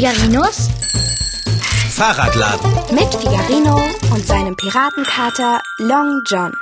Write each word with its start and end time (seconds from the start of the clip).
Figarinos 0.00 0.68
Fahrradladen. 1.90 2.72
mit 2.94 3.14
Figarino 3.14 3.86
und 4.10 4.26
seinem 4.26 4.56
Piratenkater 4.56 5.60
Long 5.76 6.22
John. 6.24 6.54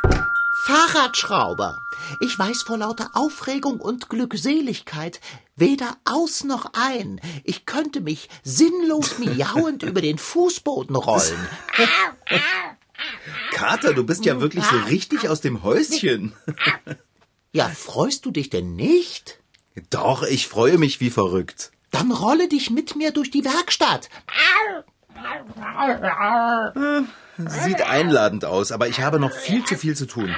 Fahrradschrauber. 0.64 1.78
Ich 2.18 2.36
weiß 2.36 2.62
vor 2.62 2.78
lauter 2.78 3.10
Aufregung 3.12 3.78
und 3.78 4.08
Glückseligkeit 4.08 5.20
weder 5.54 5.96
aus 6.04 6.42
noch 6.42 6.72
ein. 6.72 7.20
Ich 7.44 7.64
könnte 7.64 8.00
mich 8.00 8.28
sinnlos 8.42 9.20
miauend 9.20 9.84
über 9.84 10.00
den 10.00 10.18
Fußboden 10.18 10.96
rollen. 10.96 11.48
Kater, 13.52 13.94
du 13.94 14.02
bist 14.02 14.24
ja 14.24 14.40
wirklich 14.40 14.64
so 14.64 14.78
richtig 14.88 15.28
aus 15.28 15.40
dem 15.40 15.62
Häuschen. 15.62 16.32
Ja, 17.52 17.68
freust 17.68 18.26
du 18.26 18.32
dich 18.32 18.50
denn 18.50 18.74
nicht? 18.74 19.38
Doch, 19.90 20.24
ich 20.24 20.48
freue 20.48 20.76
mich 20.76 20.98
wie 20.98 21.10
verrückt. 21.10 21.70
Dann 21.90 22.12
rolle 22.12 22.48
dich 22.48 22.70
mit 22.70 22.96
mir 22.96 23.12
durch 23.12 23.30
die 23.30 23.44
Werkstatt. 23.44 24.08
Sieht 27.36 27.82
einladend 27.82 28.44
aus, 28.44 28.72
aber 28.72 28.88
ich 28.88 29.00
habe 29.00 29.18
noch 29.18 29.32
viel 29.32 29.64
zu 29.64 29.76
viel 29.76 29.96
zu 29.96 30.06
tun. 30.06 30.34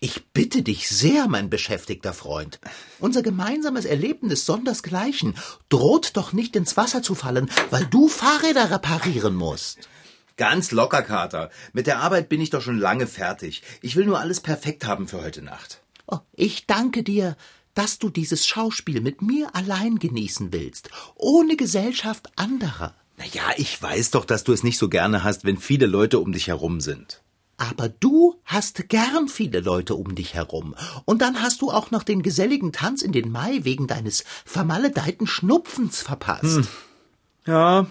Ich 0.00 0.26
bitte 0.26 0.62
dich 0.62 0.88
sehr, 0.88 1.26
mein 1.26 1.50
beschäftigter 1.50 2.12
Freund. 2.12 2.60
Unser 3.00 3.22
gemeinsames 3.22 3.84
Erlebnis 3.84 4.46
sondersgleichen 4.46 5.34
droht 5.68 6.16
doch 6.16 6.32
nicht 6.32 6.54
ins 6.54 6.76
Wasser 6.76 7.02
zu 7.02 7.16
fallen, 7.16 7.50
weil 7.70 7.84
du 7.86 8.06
Fahrräder 8.06 8.70
reparieren 8.70 9.34
musst. 9.34 9.88
Ganz 10.36 10.70
locker, 10.70 11.02
Kater. 11.02 11.50
Mit 11.72 11.88
der 11.88 11.98
Arbeit 11.98 12.28
bin 12.28 12.40
ich 12.40 12.50
doch 12.50 12.62
schon 12.62 12.78
lange 12.78 13.08
fertig. 13.08 13.62
Ich 13.82 13.96
will 13.96 14.06
nur 14.06 14.20
alles 14.20 14.38
perfekt 14.40 14.86
haben 14.86 15.08
für 15.08 15.20
heute 15.20 15.42
Nacht. 15.42 15.80
Oh, 16.06 16.20
ich 16.32 16.66
danke 16.66 17.02
dir, 17.02 17.36
dass 17.78 18.00
du 18.00 18.10
dieses 18.10 18.44
Schauspiel 18.44 19.00
mit 19.00 19.22
mir 19.22 19.54
allein 19.54 20.00
genießen 20.00 20.52
willst, 20.52 20.90
ohne 21.14 21.54
Gesellschaft 21.54 22.28
anderer. 22.34 22.92
Naja, 23.16 23.42
ich 23.56 23.80
weiß 23.80 24.10
doch, 24.10 24.24
dass 24.24 24.42
du 24.42 24.52
es 24.52 24.64
nicht 24.64 24.78
so 24.78 24.88
gerne 24.88 25.22
hast, 25.22 25.44
wenn 25.44 25.58
viele 25.58 25.86
Leute 25.86 26.18
um 26.18 26.32
dich 26.32 26.48
herum 26.48 26.80
sind. 26.80 27.22
Aber 27.56 27.88
du 27.88 28.34
hast 28.44 28.88
gern 28.88 29.28
viele 29.28 29.60
Leute 29.60 29.94
um 29.94 30.16
dich 30.16 30.34
herum. 30.34 30.74
Und 31.04 31.22
dann 31.22 31.40
hast 31.40 31.62
du 31.62 31.70
auch 31.70 31.92
noch 31.92 32.02
den 32.02 32.22
geselligen 32.22 32.72
Tanz 32.72 33.02
in 33.02 33.12
den 33.12 33.30
Mai 33.30 33.60
wegen 33.62 33.86
deines 33.86 34.24
vermaledeiten 34.44 35.28
Schnupfens 35.28 36.02
verpasst. 36.02 36.68
Ja, 37.46 37.86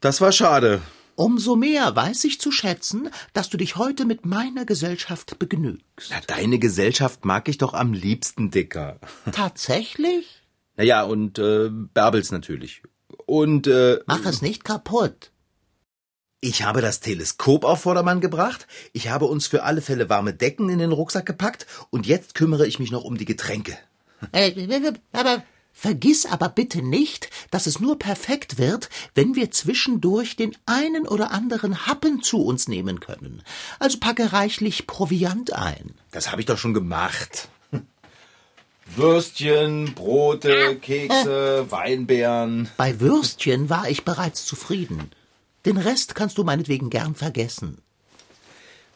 das 0.00 0.22
war 0.22 0.32
schade. 0.32 0.80
Umso 1.16 1.54
mehr 1.56 1.94
weiß 1.94 2.24
ich 2.24 2.40
zu 2.40 2.50
schätzen, 2.50 3.08
dass 3.32 3.48
du 3.48 3.56
dich 3.56 3.76
heute 3.76 4.04
mit 4.04 4.26
meiner 4.26 4.64
Gesellschaft 4.64 5.38
begnügst. 5.38 6.10
Na, 6.10 6.20
deine 6.26 6.58
Gesellschaft 6.58 7.24
mag 7.24 7.48
ich 7.48 7.58
doch 7.58 7.72
am 7.74 7.92
liebsten, 7.92 8.50
Dicker. 8.50 8.98
Tatsächlich? 9.32 10.42
Naja, 10.76 11.04
und 11.04 11.38
äh, 11.38 11.68
Bärbels 11.70 12.32
natürlich. 12.32 12.82
Und 13.26 13.66
äh, 13.66 14.00
Mach 14.06 14.24
es 14.26 14.42
nicht 14.42 14.64
kaputt. 14.64 15.30
ich 16.40 16.64
habe 16.64 16.80
das 16.82 17.00
Teleskop 17.00 17.64
auf 17.64 17.82
Vordermann 17.82 18.20
gebracht, 18.20 18.66
ich 18.92 19.08
habe 19.08 19.26
uns 19.26 19.46
für 19.46 19.62
alle 19.62 19.82
Fälle 19.82 20.08
warme 20.10 20.34
Decken 20.34 20.68
in 20.68 20.78
den 20.78 20.92
Rucksack 20.92 21.26
gepackt 21.26 21.66
und 21.90 22.06
jetzt 22.06 22.34
kümmere 22.34 22.66
ich 22.66 22.78
mich 22.80 22.90
noch 22.90 23.04
um 23.04 23.16
die 23.16 23.24
Getränke. 23.24 23.78
Äh, 24.32 24.92
aber 25.12 25.42
vergiss 25.74 26.24
aber 26.24 26.48
bitte 26.48 26.80
nicht, 26.80 27.28
dass 27.50 27.66
es 27.66 27.80
nur 27.80 27.98
perfekt 27.98 28.56
wird, 28.56 28.88
wenn 29.14 29.34
wir 29.34 29.50
zwischendurch 29.50 30.36
den 30.36 30.56
einen 30.64 31.06
oder 31.06 31.32
anderen 31.32 31.86
Happen 31.86 32.22
zu 32.22 32.42
uns 32.42 32.68
nehmen 32.68 33.00
können. 33.00 33.42
Also 33.78 33.98
packe 33.98 34.32
reichlich 34.32 34.86
Proviant 34.86 35.52
ein. 35.52 35.94
Das 36.12 36.30
habe 36.30 36.40
ich 36.40 36.46
doch 36.46 36.56
schon 36.56 36.72
gemacht. 36.72 37.48
Würstchen, 38.96 39.94
Brote, 39.94 40.76
Kekse, 40.76 41.66
Weinbeeren. 41.70 42.70
Bei 42.76 43.00
Würstchen 43.00 43.68
war 43.68 43.90
ich 43.90 44.04
bereits 44.04 44.46
zufrieden. 44.46 45.10
Den 45.66 45.76
Rest 45.76 46.14
kannst 46.14 46.38
du 46.38 46.44
meinetwegen 46.44 46.88
gern 46.88 47.14
vergessen. 47.14 47.82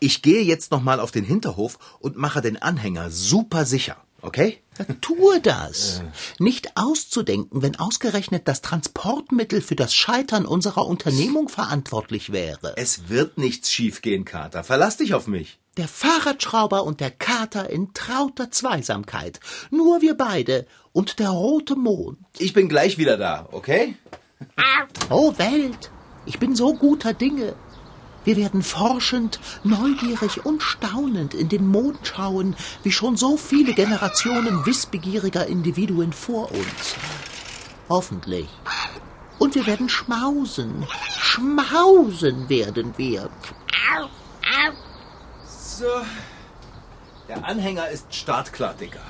Ich 0.01 0.23
gehe 0.23 0.43
jetzt 0.43 0.71
noch 0.71 0.83
mal 0.83 1.01
auf 1.01 1.11
den 1.11 1.25
Hinterhof 1.25 1.79
und 1.99 2.17
mache 2.17 2.41
den 2.41 2.57
Anhänger 2.57 3.11
super 3.11 3.65
sicher, 3.65 3.97
okay? 4.23 4.59
Tue 5.01 5.41
das. 5.41 6.03
Nicht 6.39 6.77
auszudenken, 6.77 7.63
wenn 7.63 7.77
ausgerechnet 7.77 8.47
das 8.47 8.63
Transportmittel 8.63 9.61
für 9.61 9.77
das 9.77 9.95
Scheitern 9.95 10.47
unserer 10.47 10.87
Unternehmung 10.87 11.49
verantwortlich 11.49 12.33
wäre. 12.33 12.75
Es 12.77 13.09
wird 13.09 13.39
nichts 13.39 13.73
schiefgehen, 13.73 14.25
Kater. 14.25 14.65
Verlass 14.65 14.97
dich 14.97 15.15
auf 15.15 15.27
mich. 15.27 15.59
Der 15.77 15.89
Fahrradschrauber 15.89 16.85
und 16.85 17.01
der 17.01 17.11
Kater 17.11 17.71
in 17.71 17.95
trauter 17.95 18.51
Zweisamkeit. 18.51 19.41
Nur 19.71 20.01
wir 20.01 20.15
beide 20.15 20.67
und 20.93 21.19
der 21.19 21.31
rote 21.31 21.77
Mond. 21.77 22.19
Ich 22.39 22.53
bin 22.53 22.69
gleich 22.69 22.99
wieder 22.99 23.17
da, 23.17 23.49
okay? 23.53 23.97
Oh 25.11 25.35
Welt, 25.39 25.91
ich 26.27 26.39
bin 26.39 26.55
so 26.55 26.75
guter 26.75 27.15
Dinge. 27.15 27.55
Wir 28.29 28.37
werden 28.37 28.63
forschend, 28.63 29.41
neugierig 29.65 30.45
und 30.45 30.63
staunend 30.63 31.33
in 31.33 31.49
den 31.49 31.67
Mond 31.67 31.99
schauen, 32.03 32.57
wie 32.83 32.93
schon 32.93 33.17
so 33.17 33.39
viele 33.39 33.73
Generationen 33.73 34.67
wissbegieriger 34.67 35.47
Individuen 35.47 36.13
vor 36.13 36.53
uns. 36.53 36.95
Hoffentlich. 37.89 38.47
Und 39.39 39.55
wir 39.55 39.67
werden 39.67 39.89
schmausen. 39.89 40.87
Schmausen 41.19 42.51
werden 42.51 42.93
wir. 42.99 43.31
So. 45.47 45.87
Der 47.29 47.47
Anhänger 47.47 47.89
ist 47.89 48.15
startklar, 48.15 48.75
Dicker. 48.75 49.01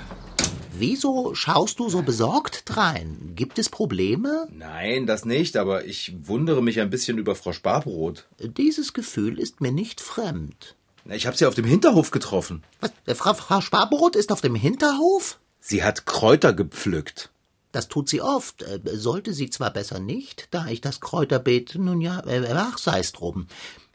Wieso 0.79 1.35
schaust 1.35 1.79
du 1.79 1.89
so 1.89 2.03
besorgt 2.03 2.63
drein? 2.67 3.33
Gibt 3.35 3.59
es 3.59 3.69
Probleme? 3.69 4.47
Nein, 4.53 5.07
das 5.07 5.25
nicht, 5.25 5.57
aber 5.57 5.85
ich 5.85 6.15
wundere 6.23 6.63
mich 6.63 6.81
ein 6.81 6.91
bisschen 6.91 7.19
über 7.19 7.35
Frau 7.35 7.53
Sparbrot. 7.53 8.27
Dieses 8.39 8.93
Gefühl 8.93 9.39
ist 9.39 9.61
mir 9.61 9.73
nicht 9.73 10.01
fremd. 10.01 10.77
Na, 11.05 11.15
Ich 11.15 11.27
habe 11.27 11.37
sie 11.37 11.47
auf 11.47 11.55
dem 11.55 11.65
Hinterhof 11.65 12.11
getroffen. 12.11 12.63
Was, 12.81 12.93
äh, 13.07 13.15
Frau, 13.15 13.35
Frau 13.35 13.61
Sparbrot 13.61 14.15
ist 14.17 14.31
auf 14.31 14.41
dem 14.41 14.55
Hinterhof? 14.55 15.39
Sie 15.61 15.83
hat 15.83 16.07
Kräuter 16.07 16.53
gepflückt. 16.53 17.31
Das 17.73 17.89
tut 17.89 18.09
sie 18.09 18.23
oft. 18.23 18.63
Äh, 18.63 18.81
Sollte 18.95 19.33
sie 19.35 19.51
zwar 19.51 19.73
besser 19.73 19.99
nicht, 19.99 20.49
da 20.53 20.67
ich 20.69 20.81
das 20.81 21.01
Kräuterbeet, 21.01 21.75
nun 21.77 22.01
ja, 22.01 22.21
äh, 22.27 22.47
ach, 22.55 22.79
sei's 22.79 23.13
drum. 23.13 23.47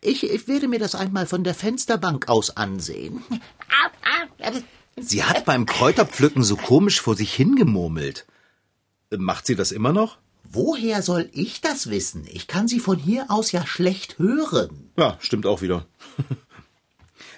Ich, 0.01 0.23
ich 0.29 0.47
werde 0.49 0.67
mir 0.67 0.79
das 0.79 0.95
einmal 0.95 1.25
von 1.27 1.43
der 1.45 1.53
Fensterbank 1.55 2.27
aus 2.27 2.57
ansehen. 2.57 3.23
Sie 4.97 5.23
hat 5.23 5.45
beim 5.45 5.65
Kräuterpflücken 5.65 6.43
so 6.43 6.55
komisch 6.55 7.01
vor 7.01 7.15
sich 7.15 7.33
hingemurmelt. 7.33 8.25
Macht 9.09 9.45
sie 9.45 9.55
das 9.55 9.71
immer 9.71 9.93
noch? 9.93 10.17
Woher 10.43 11.01
soll 11.01 11.29
ich 11.33 11.61
das 11.61 11.89
wissen? 11.89 12.27
Ich 12.31 12.47
kann 12.47 12.67
sie 12.67 12.79
von 12.79 12.97
hier 12.97 13.25
aus 13.29 13.51
ja 13.51 13.65
schlecht 13.65 14.19
hören. 14.19 14.91
Ja, 14.97 15.17
stimmt 15.19 15.45
auch 15.45 15.61
wieder. 15.61 15.85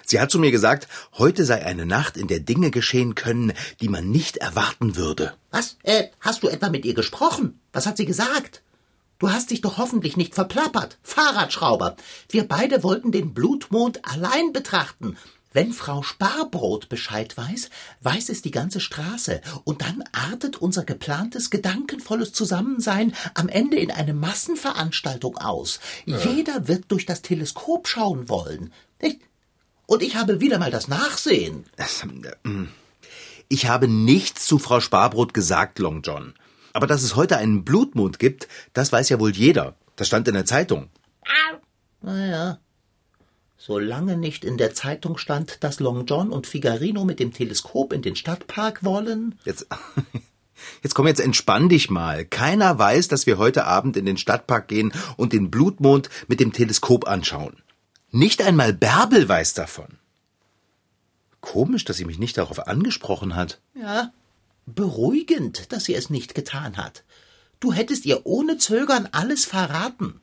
Sie 0.08 0.20
hat 0.20 0.30
zu 0.30 0.38
mir 0.38 0.52
gesagt, 0.52 0.86
heute 1.18 1.44
sei 1.44 1.66
eine 1.66 1.84
Nacht, 1.84 2.16
in 2.16 2.28
der 2.28 2.38
Dinge 2.38 2.70
geschehen 2.70 3.16
können, 3.16 3.52
die 3.80 3.88
man 3.88 4.08
nicht 4.08 4.36
erwarten 4.36 4.94
würde. 4.94 5.34
Was? 5.50 5.78
Äh, 5.82 6.04
hast 6.20 6.44
du 6.44 6.48
etwa 6.48 6.68
mit 6.68 6.84
ihr 6.84 6.94
gesprochen? 6.94 7.58
Was 7.72 7.86
hat 7.86 7.96
sie 7.96 8.04
gesagt? 8.04 8.62
Du 9.18 9.32
hast 9.32 9.50
dich 9.50 9.62
doch 9.62 9.78
hoffentlich 9.78 10.16
nicht 10.16 10.34
verplappert. 10.34 10.98
Fahrradschrauber. 11.02 11.96
Wir 12.28 12.46
beide 12.46 12.84
wollten 12.84 13.10
den 13.10 13.34
Blutmond 13.34 14.04
allein 14.04 14.52
betrachten. 14.52 15.16
Wenn 15.56 15.72
Frau 15.72 16.02
Sparbrot 16.02 16.90
Bescheid 16.90 17.34
weiß, 17.34 17.70
weiß 18.02 18.28
es 18.28 18.42
die 18.42 18.50
ganze 18.50 18.78
Straße. 18.78 19.40
Und 19.64 19.80
dann 19.80 20.04
artet 20.12 20.58
unser 20.58 20.84
geplantes, 20.84 21.48
gedankenvolles 21.48 22.34
Zusammensein 22.34 23.14
am 23.32 23.48
Ende 23.48 23.78
in 23.78 23.90
eine 23.90 24.12
Massenveranstaltung 24.12 25.38
aus. 25.38 25.80
Jeder 26.04 26.68
wird 26.68 26.92
durch 26.92 27.06
das 27.06 27.22
Teleskop 27.22 27.88
schauen 27.88 28.28
wollen. 28.28 28.70
Nicht? 29.00 29.22
Und 29.86 30.02
ich 30.02 30.16
habe 30.16 30.42
wieder 30.42 30.58
mal 30.58 30.70
das 30.70 30.88
Nachsehen. 30.88 31.64
Ich 33.48 33.66
habe 33.66 33.88
nichts 33.88 34.46
zu 34.46 34.58
Frau 34.58 34.80
Sparbrot 34.80 35.32
gesagt, 35.32 35.78
Long 35.78 36.02
John. 36.02 36.34
Aber 36.74 36.86
dass 36.86 37.02
es 37.02 37.16
heute 37.16 37.38
einen 37.38 37.64
Blutmond 37.64 38.18
gibt, 38.18 38.46
das 38.74 38.92
weiß 38.92 39.08
ja 39.08 39.18
wohl 39.20 39.34
jeder. 39.34 39.74
Das 39.96 40.06
stand 40.06 40.28
in 40.28 40.34
der 40.34 40.44
Zeitung. 40.44 40.90
Naja. 42.02 42.58
Solange 43.66 44.16
nicht 44.16 44.44
in 44.44 44.58
der 44.58 44.74
Zeitung 44.74 45.18
stand, 45.18 45.64
dass 45.64 45.80
Long 45.80 46.06
John 46.06 46.30
und 46.30 46.46
Figarino 46.46 47.04
mit 47.04 47.18
dem 47.18 47.32
Teleskop 47.32 47.92
in 47.92 48.00
den 48.00 48.14
Stadtpark 48.14 48.84
wollen. 48.84 49.34
Jetzt, 49.44 49.66
jetzt 50.84 50.94
komm, 50.94 51.08
jetzt 51.08 51.18
entspann 51.18 51.68
dich 51.68 51.90
mal. 51.90 52.24
Keiner 52.24 52.78
weiß, 52.78 53.08
dass 53.08 53.26
wir 53.26 53.38
heute 53.38 53.64
Abend 53.64 53.96
in 53.96 54.06
den 54.06 54.18
Stadtpark 54.18 54.68
gehen 54.68 54.92
und 55.16 55.32
den 55.32 55.50
Blutmond 55.50 56.10
mit 56.28 56.38
dem 56.38 56.52
Teleskop 56.52 57.08
anschauen. 57.08 57.56
Nicht 58.12 58.40
einmal 58.40 58.72
Bärbel 58.72 59.28
weiß 59.28 59.54
davon. 59.54 59.98
Komisch, 61.40 61.84
dass 61.84 61.96
sie 61.96 62.04
mich 62.04 62.20
nicht 62.20 62.38
darauf 62.38 62.68
angesprochen 62.68 63.34
hat. 63.34 63.60
Ja, 63.74 64.12
beruhigend, 64.66 65.72
dass 65.72 65.86
sie 65.86 65.96
es 65.96 66.08
nicht 66.08 66.36
getan 66.36 66.76
hat. 66.76 67.02
Du 67.58 67.72
hättest 67.72 68.06
ihr 68.06 68.26
ohne 68.26 68.58
Zögern 68.58 69.08
alles 69.10 69.44
verraten. 69.44 70.20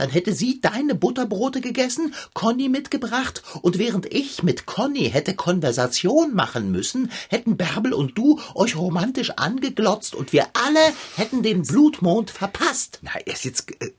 Dann 0.00 0.08
hätte 0.08 0.32
sie 0.32 0.62
deine 0.62 0.94
Butterbrote 0.94 1.60
gegessen, 1.60 2.14
Conny 2.32 2.70
mitgebracht, 2.70 3.42
und 3.60 3.78
während 3.78 4.10
ich 4.10 4.42
mit 4.42 4.64
Conny 4.64 5.10
hätte 5.10 5.34
Konversation 5.34 6.34
machen 6.34 6.72
müssen, 6.72 7.10
hätten 7.28 7.58
Bärbel 7.58 7.92
und 7.92 8.16
du 8.16 8.40
euch 8.54 8.76
romantisch 8.76 9.32
angeglotzt 9.32 10.14
und 10.14 10.32
wir 10.32 10.46
alle 10.54 10.80
hätten 11.16 11.42
den 11.42 11.60
Blutmond 11.60 12.30
verpasst. 12.30 13.00
Na, 13.02 13.10
erst 13.26 13.44
jetzt. 13.44 13.70
Äh, 13.82 13.90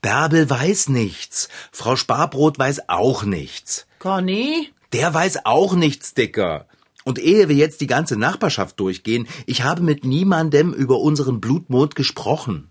Bärbel 0.00 0.48
weiß 0.48 0.88
nichts. 0.88 1.50
Frau 1.70 1.96
Sparbrot 1.96 2.58
weiß 2.58 2.88
auch 2.88 3.24
nichts. 3.24 3.86
Conny? 3.98 4.70
Der 4.94 5.12
weiß 5.12 5.44
auch 5.44 5.74
nichts, 5.74 6.14
Dicker. 6.14 6.66
Und 7.04 7.18
ehe 7.18 7.50
wir 7.50 7.56
jetzt 7.56 7.82
die 7.82 7.86
ganze 7.86 8.16
Nachbarschaft 8.16 8.80
durchgehen, 8.80 9.28
ich 9.44 9.64
habe 9.64 9.82
mit 9.82 10.02
niemandem 10.06 10.72
über 10.72 10.98
unseren 10.98 11.42
Blutmond 11.42 11.94
gesprochen. 11.94 12.70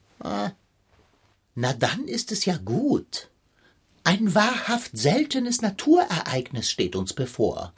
Na 1.55 1.73
dann 1.73 2.07
ist 2.07 2.31
es 2.31 2.45
ja 2.45 2.57
gut. 2.57 3.29
Ein 4.03 4.33
wahrhaft 4.33 4.97
seltenes 4.97 5.61
Naturereignis 5.61 6.71
steht 6.71 6.95
uns 6.95 7.13
bevor. 7.13 7.73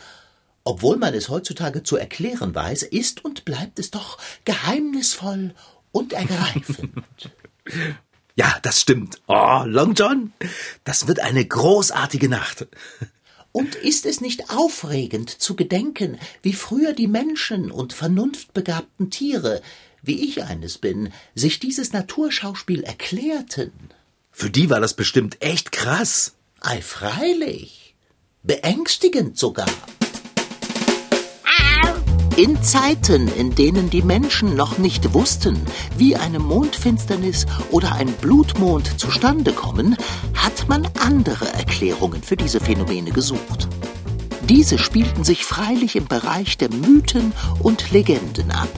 Obwohl 0.64 0.98
man 0.98 1.14
es 1.14 1.30
heutzutage 1.30 1.84
zu 1.84 1.98
erklären 1.98 2.56
weiß, 2.56 2.84
ist 2.84 3.26
und 3.26 3.44
bleibt 3.44 3.80
es 3.80 3.92
doch 3.92 4.18
geheimnisvoll 4.46 5.54
und 5.92 6.14
ergreifend. 6.14 7.04
Ja, 8.36 8.58
das 8.64 8.82
stimmt. 8.82 9.22
Oh, 9.28 9.62
Long 9.66 9.94
John, 9.94 10.34
das 10.84 11.08
wird 11.08 11.20
eine 11.20 11.46
großartige 11.46 12.30
Nacht. 12.30 12.66
Und 13.52 13.76
ist 13.76 14.08
es 14.08 14.22
nicht 14.22 14.50
aufregend 14.50 15.30
zu 15.30 15.56
gedenken, 15.56 16.18
wie 16.42 16.54
früher 16.54 16.94
die 16.94 17.08
Menschen 17.08 17.70
und 17.70 17.94
vernunftbegabten 17.94 19.12
Tiere, 19.12 19.62
wie 20.04 20.24
ich 20.24 20.44
eines 20.44 20.78
bin, 20.78 21.12
sich 21.34 21.60
dieses 21.60 21.94
Naturschauspiel 21.94 22.84
erklärten? 22.84 23.72
Für 24.32 24.50
die 24.50 24.70
war 24.70 24.82
das 24.82 24.94
bestimmt 24.94 25.42
echt 25.42 25.72
krass. 25.72 26.34
Ei, 26.60 26.82
freilich. 26.82 27.96
Beängstigend 28.44 29.38
sogar. 29.38 29.70
In 32.36 32.62
Zeiten, 32.64 33.28
in 33.28 33.54
denen 33.54 33.92
die 33.92 34.02
Menschen 34.02 34.56
noch 34.56 34.80
nicht 34.80 35.14
wussten, 35.14 35.62
wie 35.98 36.16
eine 36.16 36.40
Mondfinsternis 36.40 37.46
oder 37.70 37.94
ein 37.94 38.12
Blutmond 38.14 39.00
zustande 39.00 39.54
kommen, 39.54 39.96
hat 40.34 40.68
man 40.68 40.88
andere 41.00 41.48
Erklärungen 41.54 42.24
für 42.24 42.36
diese 42.36 42.60
Phänomene 42.60 43.12
gesucht. 43.12 43.68
Diese 44.50 44.80
spielten 44.80 45.24
sich 45.24 45.46
freilich 45.46 45.96
im 45.96 46.08
Bereich 46.08 46.58
der 46.58 46.74
Mythen 46.74 47.34
und 47.60 47.92
Legenden 47.92 48.52
ab. 48.52 48.70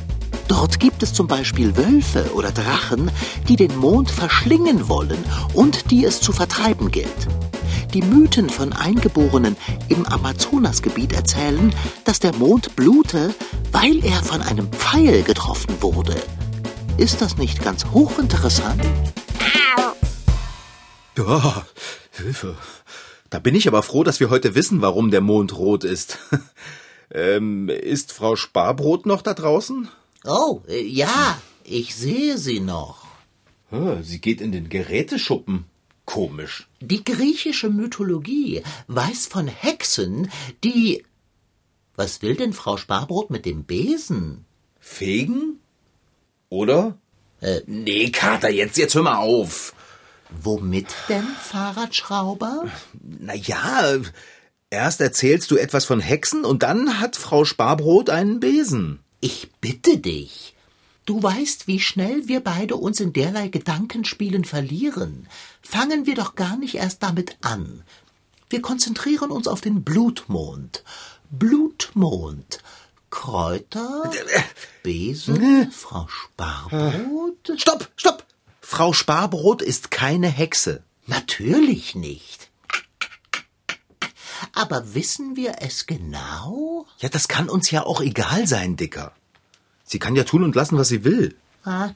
Dort 0.47 0.80
gibt 0.80 1.03
es 1.03 1.13
zum 1.13 1.27
Beispiel 1.27 1.75
Wölfe 1.75 2.31
oder 2.33 2.51
Drachen, 2.51 3.12
die 3.47 3.56
den 3.56 3.75
Mond 3.77 4.12
verschlingen 4.12 4.88
wollen 4.88 5.24
und 5.53 5.92
die 5.92 6.06
es 6.06 6.21
zu 6.21 6.31
vertreiben 6.31 6.92
gilt. 6.92 7.27
Die 7.94 8.01
Mythen 8.01 8.50
von 8.50 8.74
Eingeborenen 8.74 9.56
im 9.88 10.06
Amazonasgebiet 10.06 11.13
erzählen, 11.13 11.74
dass 12.03 12.19
der 12.19 12.36
Mond 12.36 12.75
blute, 12.75 13.33
weil 13.71 14.03
er 14.03 14.21
von 14.21 14.42
einem 14.42 14.71
Pfeil 14.71 15.24
getroffen 15.24 15.81
wurde. 15.81 16.15
Ist 16.97 17.21
das 17.21 17.38
nicht 17.38 17.63
ganz 17.63 17.86
hochinteressant? 17.86 18.81
Ja, 21.18 21.65
Hilfe. 22.12 22.56
Da 23.30 23.39
bin 23.39 23.56
ich 23.56 23.68
aber 23.68 23.83
froh, 23.83 24.03
dass 24.03 24.19
wir 24.19 24.30
heute 24.30 24.56
wissen, 24.56 24.81
warum 24.81 25.12
der 25.12 25.21
Mond 25.21 25.57
rot 25.57 25.83
ist. 25.83 26.19
ähm, 27.12 27.69
ist 27.69 28.12
Frau 28.12 28.36
Sparbrot 28.36 29.06
noch 29.06 29.21
da 29.21 29.33
draußen? 29.33 29.89
Oh, 30.25 30.62
äh, 30.68 30.81
ja, 30.81 31.39
ich 31.63 31.95
sehe 31.95 32.38
sie 32.38 32.60
noch. 32.60 33.06
Sie 34.04 34.22
geht 34.22 34.42
in 34.42 34.51
den 34.51 34.69
Geräteschuppen. 34.69 35.66
Komisch. 36.06 36.68
Die 36.81 37.04
griechische 37.04 37.69
Mythologie 37.69 38.63
weiß 38.88 39.25
von 39.27 39.48
Hexen, 39.48 40.31
die. 40.63 41.04
Was 41.95 42.22
will 42.22 42.36
denn 42.36 42.54
Frau 42.54 42.77
Sparbrot 42.77 43.31
mit 43.31 43.45
dem 43.45 43.63
Besen? 43.63 44.45
Fegen? 44.80 45.60
Oder? 46.50 46.98
Äh, 47.42 47.62
Nee, 47.66 48.12
Kater, 48.12 48.50
jetzt, 48.50 48.78
jetzt 48.78 48.94
hör 48.95 49.01
mal 49.04 49.18
auf. 49.18 49.74
womit 50.30 50.88
denn, 51.10 51.25
Fahrradschrauber? 51.42 52.66
Na 53.01 53.33
ja, 53.33 53.95
erst 54.69 55.01
erzählst 55.01 55.50
du 55.51 55.57
etwas 55.57 55.86
von 55.86 56.00
Hexen 56.00 56.45
und 56.45 56.63
dann 56.63 57.00
hat 57.00 57.16
Frau 57.16 57.45
Sparbrot 57.45 58.10
einen 58.10 58.39
Besen. 58.39 59.00
Ich 59.27 59.50
bitte 59.60 59.98
dich. 59.98 60.54
Du 61.07 61.24
weißt, 61.24 61.66
wie 61.66 61.80
schnell 61.80 62.27
wir 62.27 62.42
beide 62.42 62.75
uns 62.75 63.00
in 63.00 63.12
derlei 63.12 63.48
Gedankenspielen 63.48 64.45
verlieren. 64.45 65.27
Fangen 65.63 66.06
wir 66.06 66.13
doch 66.13 66.36
gar 66.36 66.57
nicht 66.57 66.75
erst 66.75 67.01
damit 67.01 67.36
an. 67.42 67.81
Wir 68.51 68.62
konzentrieren 68.62 69.31
uns 69.31 69.48
auf 69.48 69.62
den 69.62 69.83
Blutmond. 69.83 70.83
Blutmond. 71.31 72.60
Kräuter, 73.10 74.12
Besen, 74.83 75.71
Frau 75.71 76.07
Sparbrot? 76.07 77.54
Stopp, 77.57 77.89
stopp! 77.95 78.25
Frau 78.62 78.94
Sparbrot 78.94 79.63
ist 79.63 79.89
keine 79.89 80.28
Hexe. 80.28 80.83
Natürlich 81.07 81.95
nicht. 81.95 82.44
Aber 84.56 84.96
wissen 84.96 85.36
wir 85.36 85.57
es 85.60 85.86
genau? 85.86 86.88
Ja, 87.00 87.10
das 87.10 87.28
kann 87.28 87.50
uns 87.50 87.69
ja 87.72 87.86
auch 87.86 88.02
egal 88.02 88.48
sein, 88.48 88.78
Dicker. 88.78 89.12
Sie 89.84 90.00
kann 90.00 90.16
ja 90.16 90.24
tun 90.24 90.44
und 90.44 90.56
lassen, 90.56 90.78
was 90.78 90.88
sie 90.88 91.04
will. 91.04 91.36
Ah, 91.66 91.90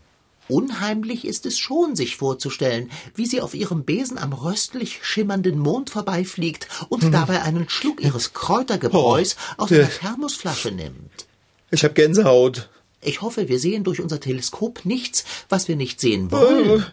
unheimlich 0.50 1.26
ist 1.26 1.46
es 1.46 1.58
schon, 1.58 1.96
sich 1.96 2.18
vorzustellen, 2.18 2.92
wie 3.16 3.26
sie 3.26 3.40
auf 3.42 3.54
ihrem 3.54 3.86
Besen 3.86 4.18
am 4.18 4.34
röstlich 4.34 5.00
schimmernden 5.04 5.58
Mond 5.58 5.90
vorbeifliegt 5.90 6.68
und 6.90 7.14
dabei 7.14 7.42
einen 7.42 7.70
Schluck 7.70 8.02
ihres 8.02 8.34
Kräutergebräus 8.34 9.38
aus 9.58 9.72
einer 9.72 9.90
Thermosflasche 9.90 10.72
nimmt. 10.72 11.28
Ich 11.72 11.84
hab 11.86 11.96
Gänsehaut. 11.96 12.70
Ich 13.02 13.22
hoffe, 13.22 13.48
wir 13.48 13.60
sehen 13.60 13.86
durch 13.86 14.02
unser 14.02 14.20
Teleskop 14.20 14.84
nichts, 14.84 15.24
was 15.48 15.70
wir 15.70 15.78
nicht 15.78 16.02
sehen 16.02 16.32
wollen. 16.32 16.86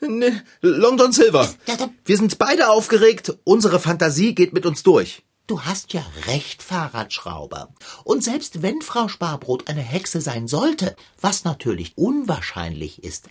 Nee, 0.00 0.32
Long 0.62 0.98
John 0.98 1.12
Silver. 1.12 1.48
Wir 2.04 2.16
sind 2.16 2.38
beide 2.38 2.70
aufgeregt. 2.70 3.36
Unsere 3.44 3.78
Fantasie 3.78 4.34
geht 4.34 4.52
mit 4.52 4.66
uns 4.66 4.82
durch. 4.82 5.22
Du 5.46 5.62
hast 5.62 5.92
ja 5.92 6.04
recht, 6.26 6.62
Fahrradschrauber. 6.62 7.74
Und 8.04 8.22
selbst 8.22 8.62
wenn 8.62 8.82
Frau 8.82 9.08
Sparbrot 9.08 9.68
eine 9.68 9.82
Hexe 9.82 10.20
sein 10.20 10.46
sollte, 10.46 10.94
was 11.20 11.44
natürlich 11.44 11.98
unwahrscheinlich 11.98 13.02
ist, 13.02 13.28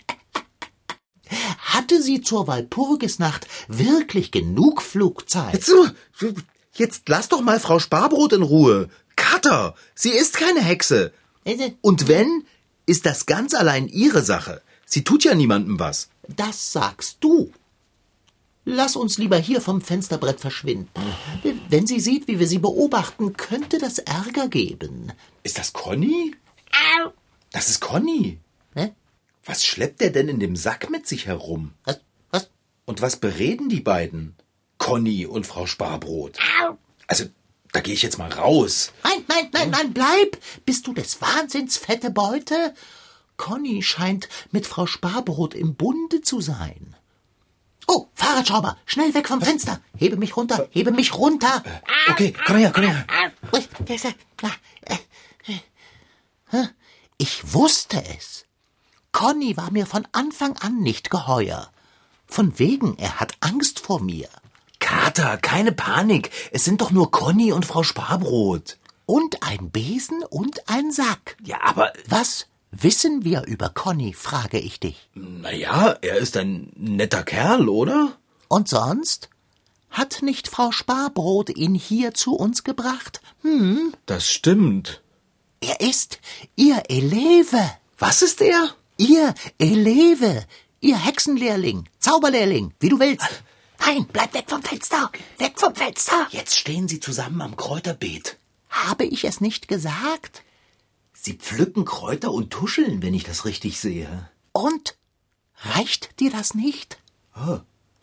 hatte 1.58 2.02
sie 2.02 2.20
zur 2.20 2.46
Walpurgisnacht 2.46 3.46
wirklich 3.68 4.32
genug 4.32 4.82
Flugzeit? 4.82 5.54
Jetzt, 5.54 5.72
jetzt 6.74 7.08
lass 7.08 7.28
doch 7.28 7.40
mal 7.40 7.58
Frau 7.58 7.78
Sparbrot 7.78 8.34
in 8.34 8.42
Ruhe. 8.42 8.90
Kater, 9.16 9.74
sie 9.94 10.10
ist 10.10 10.36
keine 10.36 10.60
Hexe. 10.60 11.12
Und 11.80 12.06
wenn, 12.08 12.44
ist 12.84 13.06
das 13.06 13.26
ganz 13.26 13.54
allein 13.54 13.88
ihre 13.88 14.22
Sache. 14.22 14.60
Sie 14.90 15.04
tut 15.04 15.22
ja 15.22 15.34
niemandem 15.36 15.78
was. 15.78 16.10
Das 16.26 16.72
sagst 16.72 17.18
du. 17.20 17.52
Lass 18.64 18.96
uns 18.96 19.18
lieber 19.18 19.38
hier 19.38 19.60
vom 19.60 19.80
Fensterbrett 19.80 20.40
verschwinden. 20.40 21.00
Wenn 21.68 21.86
sie 21.86 22.00
sieht, 22.00 22.26
wie 22.26 22.40
wir 22.40 22.48
sie 22.48 22.58
beobachten, 22.58 23.36
könnte 23.36 23.78
das 23.78 23.98
Ärger 24.00 24.48
geben. 24.48 25.12
Ist 25.44 25.58
das 25.58 25.72
Conny? 25.72 26.34
Das 27.52 27.70
ist 27.70 27.80
Conny. 27.80 28.40
Hä? 28.74 28.92
Was 29.44 29.64
schleppt 29.64 30.02
er 30.02 30.10
denn 30.10 30.28
in 30.28 30.40
dem 30.40 30.56
Sack 30.56 30.90
mit 30.90 31.06
sich 31.06 31.26
herum? 31.26 31.72
Was? 31.84 32.00
Was? 32.30 32.50
Und 32.84 33.00
was 33.00 33.16
bereden 33.16 33.68
die 33.68 33.80
beiden? 33.80 34.34
Conny 34.78 35.24
und 35.24 35.46
Frau 35.46 35.66
Sparbrot. 35.66 36.36
Also, 37.06 37.26
da 37.72 37.80
gehe 37.80 37.94
ich 37.94 38.02
jetzt 38.02 38.18
mal 38.18 38.32
raus. 38.32 38.92
Nein, 39.04 39.24
nein, 39.28 39.48
nein, 39.52 39.70
nein, 39.70 39.92
bleib! 39.94 40.36
Bist 40.64 40.86
du 40.86 40.94
des 40.94 41.20
Wahnsinns, 41.20 41.76
fette 41.76 42.10
Beute? 42.10 42.74
Conny 43.40 43.82
scheint 43.82 44.28
mit 44.50 44.66
Frau 44.66 44.84
Sparbrot 44.84 45.54
im 45.54 45.74
Bunde 45.74 46.20
zu 46.20 46.42
sein. 46.42 46.94
Oh, 47.86 48.08
Fahrradschrauber, 48.12 48.76
schnell 48.84 49.14
weg 49.14 49.28
vom 49.28 49.40
Fenster! 49.40 49.80
Hebe 49.96 50.18
mich 50.18 50.36
runter, 50.36 50.68
hebe 50.70 50.90
mich 50.92 51.14
runter! 51.14 51.64
Okay, 52.10 52.34
komm 52.46 52.58
her, 52.58 52.70
komm 52.70 52.84
her. 52.84 53.06
Ich 57.16 57.54
wusste 57.54 58.04
es. 58.18 58.44
Conny 59.10 59.56
war 59.56 59.70
mir 59.70 59.86
von 59.86 60.06
Anfang 60.12 60.58
an 60.58 60.80
nicht 60.80 61.10
geheuer. 61.10 61.70
Von 62.26 62.58
wegen, 62.58 62.98
er 62.98 63.20
hat 63.20 63.38
Angst 63.40 63.80
vor 63.80 64.02
mir. 64.02 64.28
Kater, 64.80 65.38
keine 65.38 65.72
Panik. 65.72 66.30
Es 66.52 66.64
sind 66.64 66.82
doch 66.82 66.90
nur 66.90 67.10
Conny 67.10 67.52
und 67.52 67.64
Frau 67.64 67.84
Sparbrot. 67.84 68.76
Und 69.06 69.42
ein 69.42 69.70
Besen 69.70 70.22
und 70.24 70.68
ein 70.68 70.92
Sack. 70.92 71.38
Ja, 71.42 71.58
aber, 71.62 71.94
Was 72.06 72.49
wissen 72.70 73.24
wir 73.24 73.44
über 73.46 73.68
Conny, 73.70 74.12
frage 74.12 74.58
ich 74.58 74.80
dich. 74.80 75.08
naja, 75.14 75.96
er 76.00 76.16
ist 76.16 76.36
ein 76.36 76.72
netter 76.76 77.22
Kerl, 77.22 77.68
oder? 77.68 78.16
Und 78.48 78.68
sonst? 78.68 79.28
Hat 79.90 80.22
nicht 80.22 80.48
Frau 80.48 80.70
Sparbrot 80.70 81.50
ihn 81.50 81.74
hier 81.74 82.14
zu 82.14 82.34
uns 82.34 82.62
gebracht? 82.64 83.20
Hm, 83.42 83.92
Das 84.06 84.28
stimmt. 84.28 85.02
er 85.60 85.80
ist 85.80 86.18
ihr 86.56 86.82
Eleve. 86.88 87.70
Was 87.98 88.22
ist 88.22 88.40
er? 88.40 88.74
Ihr 88.96 89.34
Eleve. 89.58 90.44
Ihr 90.80 90.96
Hexenlehrling, 90.96 91.88
Zauberlehrling, 91.98 92.72
wie 92.80 92.88
du 92.88 92.98
willst. 93.00 93.26
Nein, 93.80 94.06
bleib 94.12 94.32
weg 94.34 94.44
vom 94.48 94.62
Fenster! 94.62 95.10
Weg 95.38 95.58
vom 95.58 95.74
Fenster! 95.74 96.26
Jetzt 96.30 96.56
stehen 96.56 96.86
sie 96.88 97.00
zusammen 97.00 97.40
am 97.42 97.56
Kräuterbeet. 97.56 98.36
Habe 98.70 99.04
ich 99.04 99.24
es 99.24 99.40
nicht 99.40 99.68
gesagt? 99.68 100.42
Sie 101.22 101.34
pflücken 101.34 101.84
Kräuter 101.84 102.32
und 102.32 102.50
tuscheln, 102.50 103.02
wenn 103.02 103.12
ich 103.12 103.24
das 103.24 103.44
richtig 103.44 103.78
sehe. 103.78 104.30
Und? 104.52 104.96
Reicht 105.62 106.18
dir 106.18 106.30
das 106.30 106.54
nicht? 106.54 106.98
Oh, 107.36 107.58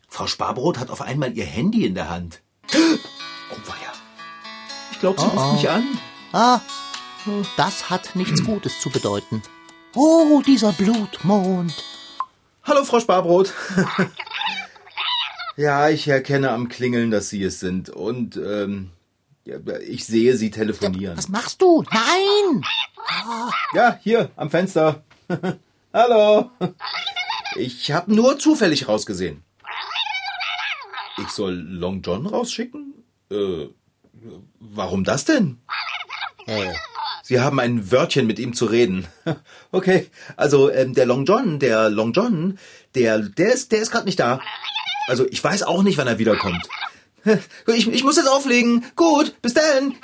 Frau 0.08 0.28
Sparbrot 0.28 0.78
hat 0.78 0.92
auf 0.92 1.02
einmal 1.02 1.36
ihr 1.36 1.46
Handy 1.46 1.88
in 1.88 1.96
der 1.96 2.10
Hand. 2.10 2.44
Oh, 2.76 3.56
weia. 3.66 3.92
Ich 4.92 5.00
glaube, 5.00 5.20
sie 5.20 5.26
Oh, 5.26 5.30
ruft 5.30 5.46
oh. 5.48 5.54
mich 5.54 5.68
an. 5.68 5.84
Ah, 6.32 6.60
das 7.58 7.90
hat 7.90 8.16
nichts 8.16 8.44
Gutes 8.44 8.80
zu 8.82 8.92
bedeuten. 8.92 9.42
Oh, 9.96 10.44
dieser 10.46 10.72
Blutmond. 10.74 11.74
Hallo, 12.66 12.86
Frau 12.86 13.00
Sparbrot. 13.00 13.52
ja, 15.58 15.90
ich 15.90 16.08
erkenne 16.08 16.52
am 16.52 16.70
Klingeln, 16.70 17.10
dass 17.10 17.30
Sie 17.30 17.42
es 17.42 17.60
sind. 17.60 17.90
Und 17.90 18.38
ähm, 18.38 18.92
ich 19.88 20.06
sehe 20.06 20.38
Sie 20.38 20.52
telefonieren. 20.52 21.18
Was 21.18 21.30
machst 21.30 21.64
du? 21.64 21.84
Nein! 21.92 22.64
Ja, 23.74 24.00
hier, 24.02 24.32
am 24.36 24.50
Fenster. 24.50 25.04
Hallo. 25.94 26.52
Ich 27.56 27.92
habe 27.92 28.14
nur 28.14 28.40
zufällig 28.40 28.88
rausgesehen. 28.88 29.44
Ich 31.20 31.30
soll 31.30 31.56
Long 31.56 32.02
John 32.02 32.28
rausschicken? 32.28 32.94
Äh, 33.32 33.68
warum 34.60 35.04
das 35.04 35.26
denn? 35.26 35.60
Äh, 36.46 36.74
Sie 37.24 37.42
haben 37.42 37.60
ein 37.60 37.92
Wörtchen 37.92 38.28
mit 38.28 38.40
ihm 38.40 38.54
zu 38.54 38.66
reden. 38.66 39.08
Okay, 39.72 40.08
also 40.38 40.72
ähm, 40.72 40.94
der 40.94 41.06
Long 41.06 41.26
John, 41.26 41.60
der 41.60 41.90
Long 41.90 42.14
John, 42.14 42.58
der, 42.96 43.20
der 43.20 43.54
ist, 43.54 43.74
der 43.74 43.82
ist 43.82 43.92
gerade 43.92 44.06
nicht 44.06 44.20
da. 44.20 44.40
Also 45.08 45.28
ich 45.30 45.44
weiß 45.44 45.64
auch 45.64 45.84
nicht, 45.84 45.98
wann 45.98 46.08
er 46.08 46.20
wiederkommt. 46.20 46.68
Ich, 47.68 47.90
ich 47.90 48.06
muss 48.06 48.16
jetzt 48.16 48.30
auflegen. 48.30 48.86
Gut, 48.96 49.42
bis 49.42 49.54
dann. 49.54 49.96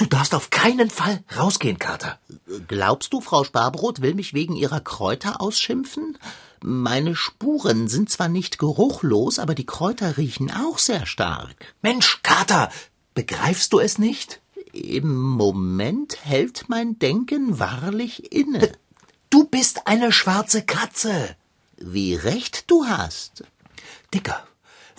Du 0.00 0.06
darfst 0.06 0.34
auf 0.34 0.48
keinen 0.48 0.88
Fall 0.88 1.22
rausgehen, 1.36 1.78
Kater. 1.78 2.18
glaubst 2.68 3.12
du, 3.12 3.20
Frau 3.20 3.44
Sparbrot 3.44 4.00
will 4.00 4.14
mich 4.14 4.32
wegen 4.32 4.56
ihrer 4.56 4.80
Kräuter 4.80 5.42
ausschimpfen? 5.42 6.16
Meine 6.62 7.14
Spuren 7.14 7.86
sind 7.86 8.08
zwar 8.08 8.30
nicht 8.30 8.58
geruchlos, 8.58 9.38
aber 9.38 9.54
die 9.54 9.66
Kräuter 9.66 10.16
riechen 10.16 10.50
auch 10.50 10.78
sehr 10.78 11.04
stark. 11.04 11.74
Mensch, 11.82 12.20
Kater, 12.22 12.70
begreifst 13.12 13.74
du 13.74 13.78
es 13.78 13.98
nicht? 13.98 14.40
Im 14.72 15.20
Moment 15.20 16.24
hält 16.24 16.64
mein 16.68 16.98
Denken 16.98 17.58
wahrlich 17.58 18.32
inne. 18.32 18.72
Du 19.28 19.44
bist 19.44 19.86
eine 19.86 20.10
schwarze 20.12 20.62
Katze. 20.62 21.36
Wie 21.76 22.14
recht 22.16 22.68
du 22.68 22.86
hast. 22.86 23.44
Dicker, 24.12 24.42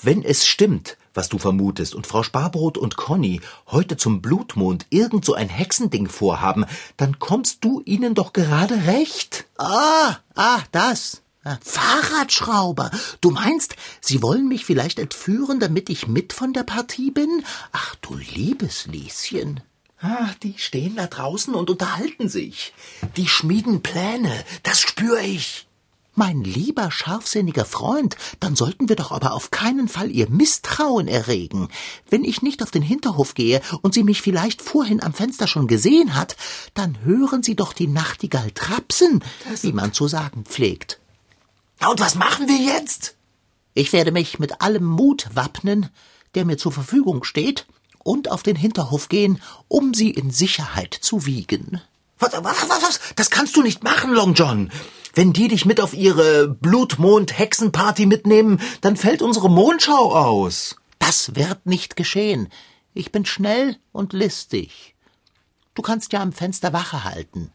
wenn 0.02 0.24
es 0.24 0.48
stimmt, 0.48 0.96
was 1.14 1.30
du 1.30 1.38
vermutest, 1.38 1.96
und 1.96 2.08
Frau 2.08 2.24
Sparbrot 2.24 2.78
und 2.78 2.98
Conny 2.98 3.42
heute 3.68 3.98
zum 3.98 4.22
Blutmond 4.22 4.86
irgend 4.90 5.26
so 5.26 5.34
ein 5.34 5.50
Hexending 5.50 6.08
vorhaben, 6.08 6.66
dann 6.98 7.20
kommst 7.20 7.64
du 7.64 7.82
ihnen 7.86 8.16
doch 8.16 8.34
gerade 8.34 8.86
recht. 8.86 9.46
Ah, 9.58 10.18
ah, 10.36 10.60
das. 10.72 11.22
Ah, 11.44 11.58
Fahrradschrauber. 11.64 12.92
Du 13.20 13.32
meinst, 13.32 13.76
sie 14.00 14.22
wollen 14.22 14.48
mich 14.48 14.64
vielleicht 14.64 15.00
entführen, 15.00 15.60
damit 15.60 15.90
ich 15.90 16.08
mit 16.08 16.34
von 16.34 16.54
der 16.54 16.64
Partie 16.64 17.10
bin? 17.10 17.44
Ach 17.72 17.96
du 17.96 18.16
liebes 18.16 18.86
Lieschen. 18.86 19.62
Ah, 20.00 20.30
die 20.44 20.56
stehen 20.58 20.96
da 20.96 21.08
draußen 21.08 21.54
und 21.54 21.70
unterhalten 21.70 22.30
sich. 22.30 22.74
Die 23.18 23.28
schmieden 23.28 23.82
Pläne, 23.82 24.32
das 24.64 24.82
spür 24.82 25.20
ich. 25.20 25.68
Mein 26.14 26.42
lieber 26.42 26.92
scharfsinniger 26.92 27.64
Freund, 27.64 28.18
dann 28.42 28.58
sollten 28.58 28.90
wir 28.90 28.98
doch 28.98 29.14
aber 29.14 29.34
auf 29.34 29.50
keinen 29.50 29.88
Fall 29.88 30.12
ihr 30.12 30.30
Misstrauen 30.30 31.08
erregen. 31.08 31.70
Wenn 32.10 32.26
ich 32.26 32.42
nicht 32.42 32.62
auf 32.62 32.70
den 32.70 32.82
Hinterhof 32.82 33.34
gehe 33.34 33.62
und 33.82 33.94
sie 33.94 34.04
mich 34.04 34.22
vielleicht 34.22 34.62
vorhin 34.62 35.02
am 35.02 35.14
Fenster 35.14 35.48
schon 35.48 35.68
gesehen 35.68 36.14
hat, 36.16 36.36
dann 36.74 36.98
hören 37.06 37.44
sie 37.44 37.56
doch 37.56 37.72
die 37.72 37.88
Nachtigall 37.88 38.52
trapsen, 38.52 39.24
wie 39.62 39.72
man 39.72 39.94
zu 39.94 40.10
sagen 40.10 40.44
pflegt. 40.44 41.00
Ja, 41.80 41.88
und 41.88 42.02
was 42.02 42.16
machen 42.16 42.48
wir 42.50 42.58
jetzt? 42.58 43.16
Ich 43.74 43.94
werde 43.94 44.12
mich 44.12 44.38
mit 44.38 44.62
allem 44.62 44.84
Mut 44.84 45.30
wappnen, 45.34 45.90
der 46.36 46.44
mir 46.44 46.58
zur 46.58 46.74
Verfügung 46.74 47.24
steht, 47.24 47.66
und 48.04 48.32
auf 48.32 48.44
den 48.44 48.56
Hinterhof 48.56 49.10
gehen, 49.10 49.42
um 49.68 49.94
sie 49.94 50.10
in 50.10 50.32
Sicherheit 50.32 50.94
zu 50.94 51.26
wiegen. 51.26 51.82
Was, 52.20 52.34
was, 52.34 52.70
was, 52.70 52.84
was? 52.84 53.00
Das 53.16 53.30
kannst 53.30 53.56
du 53.56 53.62
nicht 53.62 53.84
machen, 53.84 54.12
Long 54.12 54.34
John. 54.34 54.72
Wenn 55.14 55.34
die 55.34 55.48
dich 55.48 55.66
mit 55.66 55.82
auf 55.82 55.94
ihre 55.94 56.48
Blutmond-Hexenparty 56.48 58.06
mitnehmen, 58.06 58.62
dann 58.82 58.96
fällt 58.96 59.22
unsere 59.22 59.50
Mondschau 59.50 60.14
aus. 60.16 60.78
Das 61.00 61.36
wird 61.36 61.66
nicht 61.66 61.96
geschehen. 61.96 62.48
Ich 62.94 63.12
bin 63.12 63.26
schnell 63.26 63.78
und 63.92 64.14
listig. 64.14 64.96
Du 65.74 65.82
kannst 65.82 66.14
ja 66.14 66.22
am 66.22 66.32
Fenster 66.32 66.74
Wache 66.74 67.04
halten. 67.04 67.52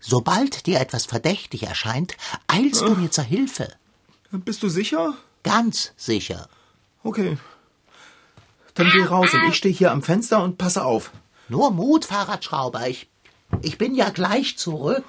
Sobald 0.00 0.66
dir 0.66 0.80
etwas 0.80 1.06
verdächtig 1.06 1.64
erscheint, 1.64 2.16
eilst 2.46 2.82
du 2.82 2.94
mir 2.94 3.10
zur 3.10 3.24
Hilfe. 3.24 3.68
Bist 4.30 4.62
du 4.62 4.68
sicher? 4.68 5.14
Ganz 5.42 5.92
sicher. 5.96 6.48
Okay. 7.02 7.38
Dann 8.74 8.90
geh 8.90 9.02
raus 9.02 9.34
und 9.34 9.48
ich 9.48 9.56
stehe 9.56 9.74
hier 9.74 9.92
am 9.92 10.02
Fenster 10.02 10.42
und 10.42 10.58
passe 10.58 10.84
auf. 10.84 11.10
Nur 11.48 11.70
Mut, 11.70 12.04
Fahrradschrauber. 12.04 12.88
Ich, 12.88 13.10
ich 13.62 13.76
bin 13.76 13.94
ja 13.94 14.10
gleich 14.10 14.56
zurück. 14.56 15.04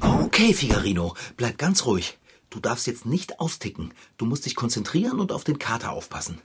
Okay, 0.00 0.52
Figarino, 0.52 1.14
bleib 1.36 1.58
ganz 1.58 1.84
ruhig. 1.86 2.18
Du 2.50 2.60
darfst 2.60 2.86
jetzt 2.86 3.06
nicht 3.06 3.40
austicken. 3.40 3.92
Du 4.16 4.26
musst 4.26 4.46
dich 4.46 4.54
konzentrieren 4.54 5.20
und 5.20 5.32
auf 5.32 5.44
den 5.44 5.58
Kater 5.58 5.92
aufpassen. 5.92 6.40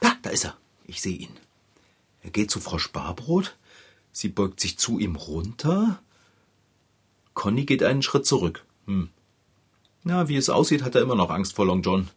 Da, 0.00 0.12
da 0.22 0.30
ist 0.30 0.44
er. 0.44 0.56
Ich 0.86 1.00
sehe 1.00 1.16
ihn. 1.16 1.36
Er 2.22 2.30
geht 2.30 2.50
zu 2.50 2.60
Frau 2.60 2.78
Sparbrot. 2.78 3.56
Sie 4.12 4.28
beugt 4.28 4.60
sich 4.60 4.78
zu 4.78 4.98
ihm 4.98 5.16
runter. 5.16 6.00
Conny 7.34 7.64
geht 7.64 7.82
einen 7.82 8.02
Schritt 8.02 8.26
zurück. 8.26 8.64
Hm. 8.86 9.10
Na, 10.02 10.28
wie 10.28 10.36
es 10.36 10.48
aussieht, 10.48 10.82
hat 10.82 10.94
er 10.94 11.02
immer 11.02 11.14
noch 11.14 11.30
Angst 11.30 11.54
vor 11.54 11.66
Long 11.66 11.82
John. 11.82 12.08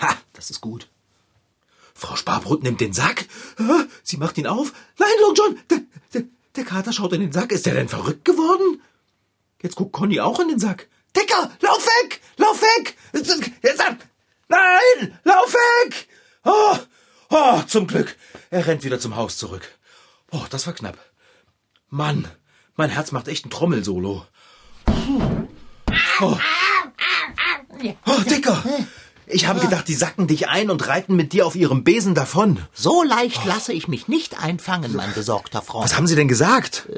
Ha, 0.00 0.16
das 0.32 0.50
ist 0.50 0.60
gut. 0.60 0.88
Frau 1.94 2.16
Sparbrot 2.16 2.62
nimmt 2.62 2.80
den 2.80 2.92
Sack. 2.92 3.26
Sie 4.02 4.18
macht 4.18 4.36
ihn 4.36 4.46
auf. 4.46 4.72
Nein, 4.98 5.08
Long 5.22 5.34
John, 5.34 5.58
der, 5.70 5.80
der, 6.12 6.24
der 6.54 6.64
Kater 6.64 6.92
schaut 6.92 7.14
in 7.14 7.22
den 7.22 7.32
Sack. 7.32 7.52
Ist 7.52 7.64
der 7.64 7.74
denn 7.74 7.88
verrückt 7.88 8.24
geworden? 8.24 8.82
Jetzt 9.66 9.74
guckt 9.74 9.94
Conny 9.94 10.20
auch 10.20 10.38
in 10.38 10.46
den 10.46 10.60
Sack. 10.60 10.86
Dicker, 11.16 11.50
lauf 11.60 11.84
weg! 11.84 12.20
Lauf 12.36 12.62
weg! 12.62 12.96
Jetzt 13.12 13.80
ab! 13.80 13.96
Nein! 14.46 15.18
Lauf 15.24 15.52
weg! 15.52 16.06
Oh, 16.44 16.76
oh, 17.30 17.62
zum 17.66 17.88
Glück. 17.88 18.14
Er 18.50 18.64
rennt 18.64 18.84
wieder 18.84 19.00
zum 19.00 19.16
Haus 19.16 19.38
zurück. 19.38 19.68
Oh, 20.30 20.44
das 20.50 20.68
war 20.68 20.74
knapp. 20.74 20.96
Mann, 21.88 22.28
mein 22.76 22.90
Herz 22.90 23.10
macht 23.10 23.26
echt 23.26 23.44
ein 23.44 23.50
Trommelsolo. 23.50 24.24
Oh, 26.20 26.38
oh 28.06 28.20
Dicker! 28.30 28.62
Ich 29.26 29.48
habe 29.48 29.58
gedacht, 29.58 29.88
die 29.88 29.94
sacken 29.94 30.28
dich 30.28 30.48
ein 30.48 30.70
und 30.70 30.86
reiten 30.86 31.16
mit 31.16 31.32
dir 31.32 31.44
auf 31.44 31.56
ihrem 31.56 31.82
Besen 31.82 32.14
davon. 32.14 32.60
So 32.72 33.02
leicht 33.02 33.44
lasse 33.44 33.72
ich 33.72 33.88
mich 33.88 34.06
nicht 34.06 34.40
einfangen, 34.40 34.94
mein 34.94 35.12
besorgter 35.12 35.60
Freund. 35.60 35.84
Was 35.84 35.96
haben 35.96 36.06
sie 36.06 36.14
denn 36.14 36.28
gesagt? 36.28 36.88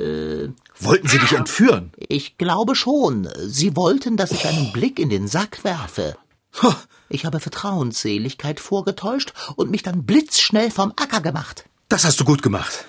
Wollten 0.80 1.08
sie 1.08 1.18
dich 1.18 1.32
entführen? 1.32 1.92
Ich 1.96 2.38
glaube 2.38 2.74
schon. 2.74 3.28
Sie 3.46 3.76
wollten, 3.76 4.16
dass 4.16 4.32
ich 4.32 4.46
einen 4.46 4.72
Blick 4.72 4.98
in 4.98 5.08
den 5.08 5.26
Sack 5.26 5.64
werfe. 5.64 6.16
Ich 7.08 7.24
habe 7.24 7.40
Vertrauensseligkeit 7.40 8.60
vorgetäuscht 8.60 9.32
und 9.56 9.70
mich 9.70 9.82
dann 9.82 10.04
blitzschnell 10.04 10.70
vom 10.70 10.92
Acker 10.96 11.20
gemacht. 11.20 11.64
Das 11.88 12.04
hast 12.04 12.20
du 12.20 12.24
gut 12.24 12.42
gemacht. 12.42 12.84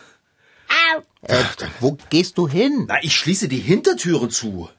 Äh, 1.21 1.43
wo 1.79 1.97
gehst 2.09 2.37
du 2.37 2.47
hin? 2.47 2.85
Na, 2.87 2.95
ich 3.01 3.15
schließe 3.15 3.47
die 3.47 3.59
Hintertüre 3.59 4.29
zu. 4.29 4.69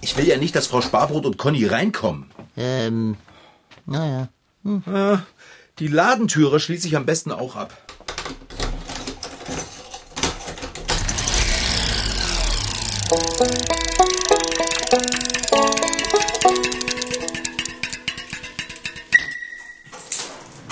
Ich 0.00 0.16
will 0.16 0.26
ja 0.26 0.36
nicht, 0.36 0.54
dass 0.54 0.68
Frau 0.68 0.80
Sparbrot 0.80 1.26
und 1.26 1.36
Conny 1.36 1.66
reinkommen. 1.66 2.30
Ähm, 2.56 3.16
naja. 3.86 4.28
Die 5.78 5.88
Ladentüre 5.88 6.60
schließe 6.60 6.86
ich 6.88 6.96
am 6.96 7.06
besten 7.06 7.32
auch 7.32 7.56
ab. 7.56 7.85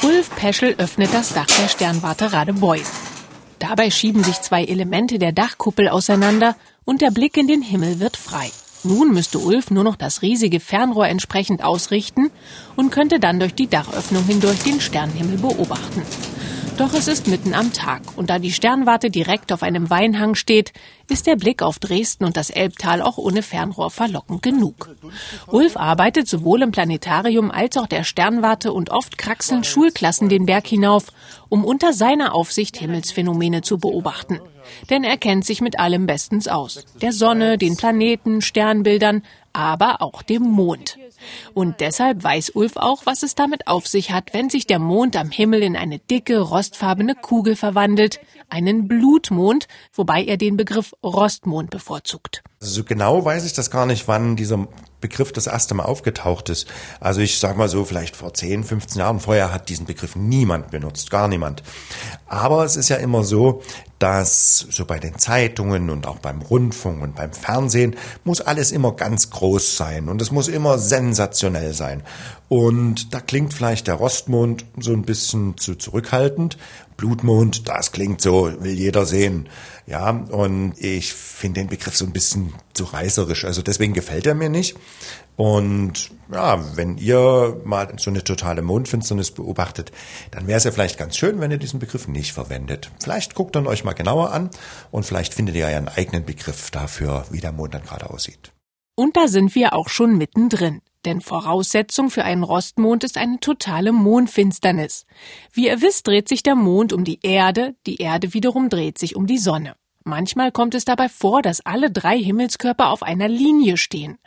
Ulf 0.03 0.31
Peschel 0.37 0.75
öffnet 0.79 1.15
das 1.15 1.33
Dach 1.33 1.47
der 1.47 1.69
Sternwarte 1.69 2.33
Radebeul. 2.33 2.81
Dabei 3.59 3.91
schieben 3.91 4.23
sich 4.23 4.41
zwei 4.43 4.65
Elemente 4.65 5.19
der 5.19 5.33
Dachkuppel 5.33 5.89
auseinander 5.89 6.57
und 6.85 7.01
der 7.01 7.11
Blick 7.11 7.37
in 7.37 7.47
den 7.47 7.63
Himmel 7.63 8.01
wird 8.01 8.17
frei. 8.17 8.51
Nun 8.83 9.13
müsste 9.13 9.39
Ulf 9.39 9.71
nur 9.71 9.85
noch 9.85 9.97
das 9.97 10.21
riesige 10.21 10.61
Fernrohr 10.61 11.09
entsprechend 11.09 11.65
ausrichten 11.65 12.31
und 12.77 12.91
könnte 12.91 13.19
dann 13.19 13.41
durch 13.41 13.55
die 13.55 13.69
Dachöffnung 13.69 14.25
hindurch 14.25 14.63
den 14.63 14.83
Sternenhimmel 14.83 15.39
beobachten. 15.39 16.03
Doch 16.77 16.93
es 16.93 17.07
ist 17.07 17.29
mitten 17.29 17.55
am 17.55 17.73
Tag 17.73 18.03
und 18.17 18.31
da 18.31 18.41
die 18.41 18.51
Sternwarte 18.51 19.09
direkt 19.09 19.53
auf 19.53 19.63
einem 19.63 19.91
Weinhang 19.91 20.35
steht, 20.35 20.73
ist 21.09 21.27
der 21.27 21.37
Blick 21.37 21.63
auf 21.63 21.79
Dresden 21.79 22.25
und 22.25 22.37
das 22.37 22.51
Elbtal 22.51 23.01
auch 23.01 23.17
ohne 23.17 23.43
Fernrohr 23.43 23.91
verlockend 23.91 24.43
genug. 24.43 24.91
Ulf 25.47 25.77
arbeitet 25.77 26.27
sowohl 26.27 26.63
im 26.63 26.73
Planetarium 26.73 27.53
als 27.53 27.77
auch 27.77 27.87
der 27.87 28.03
Sternwarte 28.03 28.73
und 28.73 28.91
oft 28.91 29.19
kraxeln 29.19 29.63
Schulklassen 29.63 30.29
den 30.29 30.47
Berg 30.47 30.67
hinauf, 30.67 31.13
um 31.49 31.65
unter 31.65 31.93
seiner 31.93 32.35
Aufsicht 32.35 32.77
Himmelsphänomene 32.77 33.63
zu 33.63 33.79
beobachten. 33.79 34.41
Denn 34.91 35.05
er 35.05 35.17
kennt 35.17 35.45
sich 35.45 35.61
mit 35.61 35.79
allem 35.79 36.07
bestens 36.07 36.49
aus. 36.49 36.85
Der 37.01 37.13
Sonne, 37.13 37.57
den 37.57 37.77
Planeten, 37.77 38.43
Sternbildern, 38.43 39.23
aber 39.53 40.03
auch 40.03 40.23
dem 40.23 40.43
Mond. 40.43 40.99
Und 41.55 41.81
deshalb 41.81 42.23
weiß 42.23 42.51
Ulf 42.51 42.77
auch, 42.77 43.07
was 43.07 43.23
es 43.23 43.35
damit 43.35 43.67
auf 43.67 43.87
sich 43.87 44.11
hat, 44.11 44.33
wenn 44.33 44.51
sich 44.51 44.67
der 44.67 44.79
Mond 44.79 45.17
am 45.17 45.31
Himmel 45.31 45.63
in 45.63 45.77
eine 45.77 45.99
dicke, 45.99 46.39
rostfarbene 46.39 47.15
Kugel 47.15 47.57
verwandelt, 47.57 48.21
einen 48.49 48.89
Blutmond, 48.89 49.69
wobei 49.93 50.25
er 50.25 50.37
den 50.37 50.57
Begriff 50.57 50.95
Rostmond 51.03 51.71
bevorzugt. 51.71 52.43
So 52.65 52.85
genau 52.85 53.25
weiß 53.25 53.45
ich 53.45 53.53
das 53.53 53.71
gar 53.71 53.87
nicht, 53.87 54.09
wann 54.09 54.37
dieser 54.37 54.67
Begriff 55.01 55.33
das 55.33 55.47
erste 55.47 55.75
Mal 55.75 55.85
aufgetaucht 55.85 56.49
ist. 56.49 56.67
Also 56.99 57.21
ich 57.21 57.39
sag 57.39 57.59
mal 57.59 57.69
so, 57.69 57.85
vielleicht 57.85 58.17
vor 58.17 58.33
10, 58.33 58.65
15 58.65 59.01
Jahren 59.01 59.21
vorher 59.21 59.53
hat 59.53 59.69
diesen 59.69 59.85
Begriff 59.85 60.17
niemand 60.17 60.71
benutzt, 60.71 61.11
gar 61.11 61.29
niemand. 61.29 61.63
Aber 62.27 62.65
es 62.65 62.77
ist 62.77 62.89
ja 62.89 62.97
immer 62.97 63.23
so, 63.23 63.63
dass 63.99 64.67
so 64.71 64.87
bei 64.87 64.99
den 64.99 65.19
Zeitungen 65.19 65.91
und 65.91 66.07
auch 66.07 66.19
beim 66.19 66.41
Rundfunk 66.41 67.03
und 67.03 67.17
beim 67.17 67.33
Fernsehen 67.33 67.97
muss 68.25 68.41
alles 68.41 68.73
immer 68.73 68.93
ganz 68.93 69.29
groß 69.29 69.77
sein 69.77 70.09
und 70.09 70.23
es 70.23 70.31
muss 70.31 70.49
immer 70.49 70.79
sensationell 70.79 71.75
sein. 71.75 72.03
Und 72.49 73.13
da 73.13 73.21
klingt 73.21 73.53
vielleicht 73.53 73.87
der 73.87 73.97
Rostmond 73.97 74.65
so 74.79 74.93
ein 74.93 75.03
bisschen 75.03 75.59
zu 75.59 75.75
zurückhaltend. 75.75 76.57
Blutmond, 76.97 77.69
das 77.69 77.93
klingt 77.93 78.21
so, 78.21 78.53
will 78.61 78.73
jeder 78.73 79.05
sehen. 79.05 79.49
Ja, 79.87 80.11
und 80.11 80.75
ich 80.79 81.13
finde 81.13 81.61
den 81.61 81.69
Begriff 81.69 81.97
so 81.97 82.07
ein 82.07 82.13
bisschen 82.13 82.55
zu 82.73 82.85
reißerisch. 82.85 83.45
Also 83.45 83.61
deswegen 83.61 83.93
gefällt 83.93 84.27
er 84.27 84.35
mir 84.35 84.49
nicht. 84.49 84.77
Und 85.37 86.11
ja, 86.33 86.77
wenn 86.77 86.97
ihr 86.97 87.61
mal 87.65 87.93
so 87.99 88.11
eine 88.11 88.25
totale 88.25 88.63
Mondfinsternis 88.63 89.33
beobachtet, 89.33 89.93
dann 90.31 90.47
wäre 90.47 90.57
es 90.57 90.65
ja 90.65 90.71
vielleicht 90.71 90.97
ganz 90.97 91.17
schön, 91.17 91.41
wenn 91.41 91.51
ihr 91.51 91.59
diesen 91.59 91.81
Begriff 91.81 92.09
nicht 92.09 92.33
verwendet. 92.33 92.91
Vielleicht 93.03 93.35
guckt 93.35 93.57
dann 93.57 93.67
euch 93.67 93.85
mal 93.85 93.93
genauer 93.93 94.33
an 94.33 94.49
und 94.91 95.05
vielleicht 95.05 95.35
findet 95.35 95.57
ihr 95.57 95.69
ja 95.69 95.77
einen 95.77 95.89
eigenen 95.89 96.25
Begriff 96.25 96.71
dafür, 96.71 97.27
wie 97.31 97.41
der 97.41 97.53
Mond 97.53 97.75
dann 97.75 97.83
gerade 97.83 98.09
aussieht. 98.09 98.53
Und 98.95 99.17
da 99.17 99.29
sind 99.29 99.55
wir 99.55 99.75
auch 99.75 99.89
schon 99.89 100.17
mittendrin. 100.17 100.81
Denn 101.05 101.21
Voraussetzung 101.21 102.11
für 102.11 102.25
einen 102.25 102.43
Rostmond 102.43 103.05
ist 103.05 103.19
eine 103.19 103.39
totale 103.41 103.93
Mondfinsternis. 103.93 105.07
Wie 105.53 105.67
ihr 105.67 105.83
wisst, 105.83 106.07
dreht 106.07 106.29
sich 106.29 106.43
der 106.43 106.55
Mond 106.55 106.93
um 106.93 107.05
die 107.05 107.21
Erde, 107.23 107.75
die 107.87 107.97
Erde 107.97 108.33
wiederum 108.33 108.69
dreht 108.69 108.99
sich 108.99 109.17
um 109.17 109.27
die 109.27 109.39
Sonne. 109.39 109.75
Manchmal 110.07 110.53
kommt 110.53 110.75
es 110.75 110.85
dabei 110.85 111.09
vor, 111.09 111.41
dass 111.41 111.65
alle 111.65 111.91
drei 111.91 112.19
Himmelskörper 112.19 112.91
auf 112.91 113.03
einer 113.03 113.27
Linie 113.27 113.79
stehen. 113.79 114.19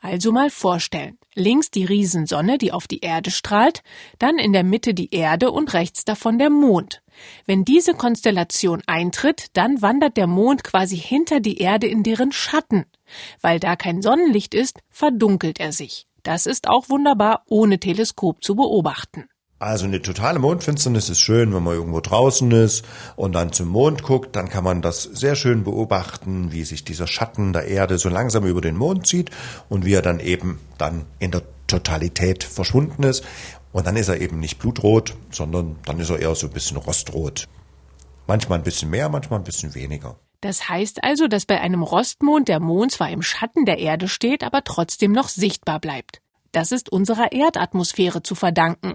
Also 0.00 0.32
mal 0.32 0.50
vorstellen. 0.50 1.18
Links 1.34 1.70
die 1.70 1.84
Riesensonne, 1.84 2.58
die 2.58 2.72
auf 2.72 2.88
die 2.88 3.00
Erde 3.00 3.30
strahlt, 3.30 3.84
dann 4.18 4.38
in 4.38 4.52
der 4.52 4.64
Mitte 4.64 4.92
die 4.92 5.14
Erde 5.14 5.52
und 5.52 5.72
rechts 5.72 6.04
davon 6.04 6.38
der 6.38 6.50
Mond. 6.50 7.02
Wenn 7.46 7.64
diese 7.64 7.94
Konstellation 7.94 8.82
eintritt, 8.86 9.46
dann 9.52 9.80
wandert 9.82 10.16
der 10.16 10.26
Mond 10.26 10.64
quasi 10.64 10.96
hinter 10.96 11.38
die 11.38 11.58
Erde 11.58 11.86
in 11.86 12.02
deren 12.02 12.32
Schatten. 12.32 12.86
Weil 13.40 13.60
da 13.60 13.76
kein 13.76 14.02
Sonnenlicht 14.02 14.54
ist, 14.54 14.80
verdunkelt 14.88 15.60
er 15.60 15.72
sich. 15.72 16.08
Das 16.22 16.46
ist 16.46 16.68
auch 16.68 16.88
wunderbar 16.88 17.44
ohne 17.46 17.78
Teleskop 17.78 18.42
zu 18.42 18.54
beobachten. 18.54 19.28
Also 19.60 19.84
eine 19.84 20.00
totale 20.00 20.38
Mondfinsternis 20.38 21.10
ist 21.10 21.20
schön, 21.20 21.54
wenn 21.54 21.62
man 21.62 21.74
irgendwo 21.74 22.00
draußen 22.00 22.50
ist 22.52 22.82
und 23.16 23.34
dann 23.34 23.52
zum 23.52 23.68
Mond 23.68 24.02
guckt, 24.02 24.34
dann 24.34 24.48
kann 24.48 24.64
man 24.64 24.80
das 24.80 25.02
sehr 25.02 25.36
schön 25.36 25.64
beobachten, 25.64 26.50
wie 26.50 26.64
sich 26.64 26.82
dieser 26.82 27.06
Schatten 27.06 27.52
der 27.52 27.66
Erde 27.66 27.98
so 27.98 28.08
langsam 28.08 28.46
über 28.46 28.62
den 28.62 28.74
Mond 28.74 29.06
zieht 29.06 29.30
und 29.68 29.84
wie 29.84 29.92
er 29.92 30.00
dann 30.00 30.18
eben 30.18 30.60
dann 30.78 31.04
in 31.18 31.30
der 31.30 31.42
Totalität 31.66 32.42
verschwunden 32.42 33.02
ist. 33.02 33.22
Und 33.70 33.86
dann 33.86 33.96
ist 33.96 34.08
er 34.08 34.18
eben 34.18 34.40
nicht 34.40 34.58
blutrot, 34.58 35.14
sondern 35.30 35.76
dann 35.84 36.00
ist 36.00 36.08
er 36.08 36.18
eher 36.18 36.34
so 36.34 36.46
ein 36.46 36.54
bisschen 36.54 36.78
rostrot. 36.78 37.46
Manchmal 38.26 38.60
ein 38.60 38.64
bisschen 38.64 38.88
mehr, 38.88 39.10
manchmal 39.10 39.40
ein 39.40 39.44
bisschen 39.44 39.74
weniger. 39.74 40.16
Das 40.40 40.68
heißt 40.68 41.04
also, 41.04 41.28
dass 41.28 41.44
bei 41.44 41.60
einem 41.60 41.82
Rostmond 41.82 42.48
der 42.48 42.60
Mond 42.60 42.92
zwar 42.92 43.10
im 43.10 43.22
Schatten 43.22 43.66
der 43.66 43.78
Erde 43.78 44.08
steht, 44.08 44.42
aber 44.42 44.64
trotzdem 44.64 45.12
noch 45.12 45.28
sichtbar 45.28 45.80
bleibt. 45.80 46.22
Das 46.52 46.72
ist 46.72 46.90
unserer 46.90 47.32
Erdatmosphäre 47.32 48.22
zu 48.22 48.34
verdanken, 48.34 48.94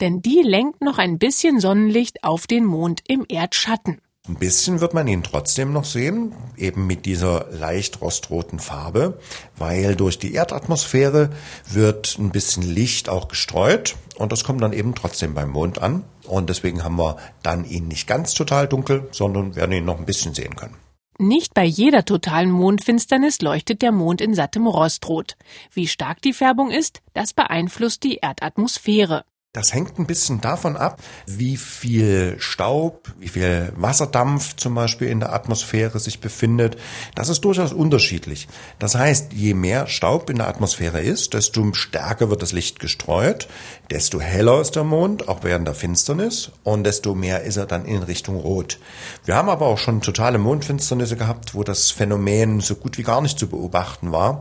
denn 0.00 0.22
die 0.22 0.42
lenkt 0.42 0.80
noch 0.80 0.98
ein 0.98 1.18
bisschen 1.18 1.60
Sonnenlicht 1.60 2.24
auf 2.24 2.46
den 2.46 2.64
Mond 2.64 3.02
im 3.06 3.26
Erdschatten. 3.28 4.00
Ein 4.26 4.36
bisschen 4.36 4.80
wird 4.80 4.94
man 4.94 5.06
ihn 5.06 5.22
trotzdem 5.22 5.74
noch 5.74 5.84
sehen, 5.84 6.32
eben 6.56 6.86
mit 6.86 7.04
dieser 7.04 7.46
leicht 7.50 8.00
rostroten 8.00 8.58
Farbe, 8.58 9.18
weil 9.58 9.96
durch 9.96 10.18
die 10.18 10.32
Erdatmosphäre 10.32 11.28
wird 11.70 12.16
ein 12.18 12.30
bisschen 12.30 12.62
Licht 12.62 13.10
auch 13.10 13.28
gestreut 13.28 13.96
und 14.16 14.32
das 14.32 14.42
kommt 14.42 14.62
dann 14.62 14.72
eben 14.72 14.94
trotzdem 14.94 15.34
beim 15.34 15.50
Mond 15.50 15.78
an 15.78 16.04
und 16.26 16.48
deswegen 16.48 16.82
haben 16.82 16.96
wir 16.96 17.18
dann 17.42 17.66
ihn 17.66 17.86
nicht 17.86 18.06
ganz 18.06 18.32
total 18.32 18.66
dunkel, 18.66 19.08
sondern 19.10 19.56
werden 19.56 19.72
ihn 19.72 19.84
noch 19.84 19.98
ein 19.98 20.06
bisschen 20.06 20.32
sehen 20.32 20.56
können. 20.56 20.76
Nicht 21.18 21.52
bei 21.52 21.64
jeder 21.64 22.06
totalen 22.06 22.50
Mondfinsternis 22.50 23.42
leuchtet 23.42 23.82
der 23.82 23.92
Mond 23.92 24.22
in 24.22 24.32
sattem 24.32 24.66
Rostrot. 24.66 25.36
Wie 25.70 25.86
stark 25.86 26.22
die 26.22 26.32
Färbung 26.32 26.70
ist, 26.70 27.02
das 27.12 27.34
beeinflusst 27.34 28.02
die 28.02 28.16
Erdatmosphäre. 28.16 29.26
Das 29.54 29.72
hängt 29.72 30.00
ein 30.00 30.06
bisschen 30.06 30.40
davon 30.40 30.76
ab, 30.76 31.00
wie 31.26 31.56
viel 31.56 32.34
Staub, 32.40 33.08
wie 33.20 33.28
viel 33.28 33.72
Wasserdampf 33.76 34.56
zum 34.56 34.74
Beispiel 34.74 35.06
in 35.06 35.20
der 35.20 35.32
Atmosphäre 35.32 36.00
sich 36.00 36.18
befindet. 36.18 36.76
Das 37.14 37.28
ist 37.28 37.42
durchaus 37.42 37.72
unterschiedlich. 37.72 38.48
Das 38.80 38.96
heißt, 38.96 39.32
je 39.32 39.54
mehr 39.54 39.86
Staub 39.86 40.28
in 40.28 40.38
der 40.38 40.48
Atmosphäre 40.48 41.00
ist, 41.00 41.34
desto 41.34 41.72
stärker 41.72 42.30
wird 42.30 42.42
das 42.42 42.50
Licht 42.50 42.80
gestreut, 42.80 43.46
desto 43.90 44.20
heller 44.20 44.60
ist 44.60 44.74
der 44.74 44.82
Mond, 44.82 45.28
auch 45.28 45.44
während 45.44 45.68
der 45.68 45.76
Finsternis, 45.76 46.50
und 46.64 46.82
desto 46.82 47.14
mehr 47.14 47.42
ist 47.42 47.56
er 47.56 47.66
dann 47.66 47.84
in 47.84 48.02
Richtung 48.02 48.34
Rot. 48.34 48.80
Wir 49.24 49.36
haben 49.36 49.48
aber 49.48 49.66
auch 49.66 49.78
schon 49.78 50.00
totale 50.00 50.38
Mondfinsternisse 50.38 51.14
gehabt, 51.14 51.54
wo 51.54 51.62
das 51.62 51.92
Phänomen 51.92 52.58
so 52.58 52.74
gut 52.74 52.98
wie 52.98 53.04
gar 53.04 53.20
nicht 53.20 53.38
zu 53.38 53.46
beobachten 53.46 54.10
war. 54.10 54.40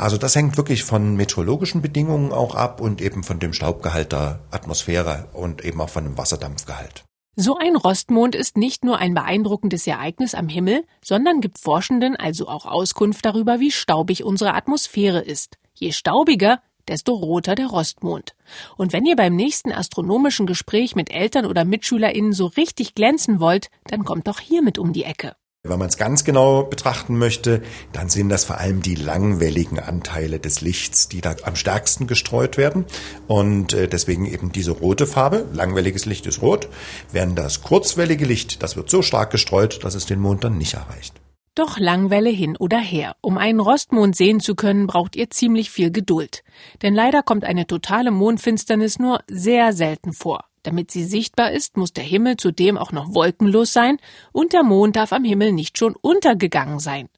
Also 0.00 0.16
das 0.16 0.34
hängt 0.34 0.56
wirklich 0.56 0.82
von 0.82 1.14
meteorologischen 1.14 1.82
Bedingungen 1.82 2.32
auch 2.32 2.54
ab 2.54 2.80
und 2.80 3.02
eben 3.02 3.22
von 3.22 3.38
dem 3.38 3.52
Staubgehalt 3.52 4.12
der 4.12 4.40
Atmosphäre 4.50 5.28
und 5.34 5.62
eben 5.62 5.78
auch 5.78 5.90
von 5.90 6.04
dem 6.04 6.16
Wasserdampfgehalt. 6.16 7.04
So 7.36 7.58
ein 7.58 7.76
Rostmond 7.76 8.34
ist 8.34 8.56
nicht 8.56 8.82
nur 8.82 8.96
ein 8.96 9.12
beeindruckendes 9.12 9.86
Ereignis 9.86 10.34
am 10.34 10.48
Himmel, 10.48 10.84
sondern 11.04 11.42
gibt 11.42 11.58
Forschenden 11.58 12.16
also 12.16 12.48
auch 12.48 12.64
Auskunft 12.64 13.26
darüber, 13.26 13.60
wie 13.60 13.70
staubig 13.70 14.24
unsere 14.24 14.54
Atmosphäre 14.54 15.20
ist. 15.20 15.58
Je 15.74 15.92
staubiger, 15.92 16.62
desto 16.88 17.12
roter 17.12 17.54
der 17.54 17.66
Rostmond. 17.66 18.34
Und 18.78 18.94
wenn 18.94 19.04
ihr 19.04 19.16
beim 19.16 19.36
nächsten 19.36 19.70
astronomischen 19.70 20.46
Gespräch 20.46 20.96
mit 20.96 21.10
Eltern 21.10 21.44
oder 21.44 21.66
MitschülerInnen 21.66 22.32
so 22.32 22.46
richtig 22.46 22.94
glänzen 22.94 23.38
wollt, 23.38 23.68
dann 23.84 24.06
kommt 24.06 24.28
doch 24.28 24.40
hier 24.40 24.62
mit 24.62 24.78
um 24.78 24.94
die 24.94 25.04
Ecke. 25.04 25.36
Wenn 25.62 25.78
man 25.78 25.90
es 25.90 25.98
ganz 25.98 26.24
genau 26.24 26.62
betrachten 26.62 27.18
möchte, 27.18 27.60
dann 27.92 28.08
sind 28.08 28.30
das 28.30 28.44
vor 28.44 28.56
allem 28.56 28.80
die 28.80 28.94
langwelligen 28.94 29.78
Anteile 29.78 30.40
des 30.40 30.62
Lichts, 30.62 31.08
die 31.08 31.20
da 31.20 31.36
am 31.42 31.54
stärksten 31.54 32.06
gestreut 32.06 32.56
werden. 32.56 32.86
Und 33.28 33.74
äh, 33.74 33.86
deswegen 33.86 34.24
eben 34.24 34.52
diese 34.52 34.70
rote 34.70 35.06
Farbe. 35.06 35.46
Langwelliges 35.52 36.06
Licht 36.06 36.26
ist 36.26 36.40
rot. 36.40 36.68
Während 37.12 37.38
das 37.38 37.60
kurzwellige 37.60 38.24
Licht, 38.24 38.62
das 38.62 38.76
wird 38.76 38.88
so 38.88 39.02
stark 39.02 39.30
gestreut, 39.30 39.84
dass 39.84 39.94
es 39.94 40.06
den 40.06 40.20
Mond 40.20 40.44
dann 40.44 40.56
nicht 40.56 40.72
erreicht. 40.72 41.20
Doch 41.54 41.78
Langwelle 41.78 42.30
hin 42.30 42.56
oder 42.56 42.78
her. 42.78 43.16
Um 43.20 43.36
einen 43.36 43.60
Rostmond 43.60 44.16
sehen 44.16 44.40
zu 44.40 44.54
können, 44.54 44.86
braucht 44.86 45.14
ihr 45.14 45.28
ziemlich 45.28 45.70
viel 45.70 45.90
Geduld. 45.90 46.42
Denn 46.80 46.94
leider 46.94 47.22
kommt 47.22 47.44
eine 47.44 47.66
totale 47.66 48.10
Mondfinsternis 48.10 48.98
nur 48.98 49.20
sehr 49.28 49.74
selten 49.74 50.14
vor. 50.14 50.49
Damit 50.62 50.90
sie 50.90 51.04
sichtbar 51.04 51.52
ist, 51.52 51.76
muss 51.76 51.92
der 51.92 52.04
Himmel 52.04 52.36
zudem 52.36 52.76
auch 52.76 52.92
noch 52.92 53.14
wolkenlos 53.14 53.72
sein 53.72 53.98
und 54.32 54.52
der 54.52 54.62
Mond 54.62 54.96
darf 54.96 55.12
am 55.12 55.24
Himmel 55.24 55.52
nicht 55.52 55.78
schon 55.78 55.96
untergegangen 55.96 56.78
sein. 56.78 57.08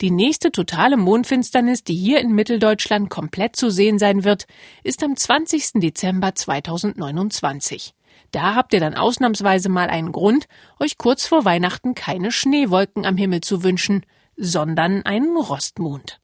Die 0.00 0.10
nächste 0.10 0.52
totale 0.52 0.96
Mondfinsternis, 0.96 1.84
die 1.84 1.94
hier 1.94 2.20
in 2.20 2.32
Mitteldeutschland 2.32 3.08
komplett 3.10 3.56
zu 3.56 3.70
sehen 3.70 3.98
sein 3.98 4.24
wird, 4.24 4.46
ist 4.82 5.02
am 5.02 5.16
20. 5.16 5.72
Dezember 5.74 6.34
2029. 6.34 7.94
Da 8.30 8.54
habt 8.54 8.72
ihr 8.74 8.80
dann 8.80 8.94
ausnahmsweise 8.94 9.68
mal 9.68 9.88
einen 9.88 10.12
Grund, 10.12 10.46
euch 10.80 10.98
kurz 10.98 11.26
vor 11.26 11.44
Weihnachten 11.44 11.94
keine 11.94 12.32
Schneewolken 12.32 13.04
am 13.04 13.16
Himmel 13.16 13.42
zu 13.42 13.62
wünschen, 13.62 14.04
sondern 14.36 15.02
einen 15.04 15.36
Rostmond. 15.36 16.18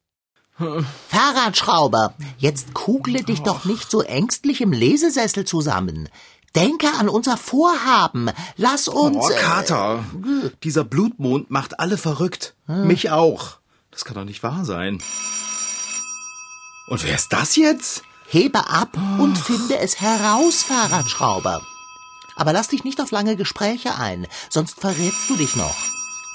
Fahrradschrauber, 1.08 2.14
jetzt 2.38 2.74
kugle 2.74 3.22
dich 3.22 3.42
doch 3.42 3.64
nicht 3.64 3.90
so 3.90 4.02
ängstlich 4.02 4.60
im 4.60 4.72
Lesesessel 4.72 5.44
zusammen. 5.44 6.08
Denke 6.58 6.88
an 6.98 7.08
unser 7.08 7.36
Vorhaben. 7.36 8.30
Lass 8.56 8.88
uns. 8.88 9.16
Oh, 9.18 9.30
Kater. 9.38 10.04
Äh, 10.44 10.50
dieser 10.62 10.84
Blutmond 10.84 11.50
macht 11.50 11.78
alle 11.78 11.96
verrückt. 11.96 12.54
Hm. 12.66 12.86
Mich 12.86 13.10
auch. 13.10 13.58
Das 13.90 14.04
kann 14.04 14.14
doch 14.14 14.24
nicht 14.24 14.42
wahr 14.42 14.64
sein. 14.64 15.02
Und 16.88 17.04
wer 17.04 17.14
ist 17.14 17.32
das 17.32 17.56
jetzt? 17.56 18.02
Hebe 18.28 18.68
ab 18.68 18.96
oh. 18.96 19.22
und 19.22 19.36
finde 19.38 19.78
es 19.78 20.00
heraus, 20.00 20.62
Fahrradschrauber. 20.62 21.62
Aber 22.36 22.52
lass 22.52 22.68
dich 22.68 22.84
nicht 22.84 23.00
auf 23.00 23.10
lange 23.10 23.36
Gespräche 23.36 23.96
ein, 23.96 24.26
sonst 24.48 24.80
verrätst 24.80 25.28
du 25.28 25.36
dich 25.36 25.56
noch. 25.56 25.74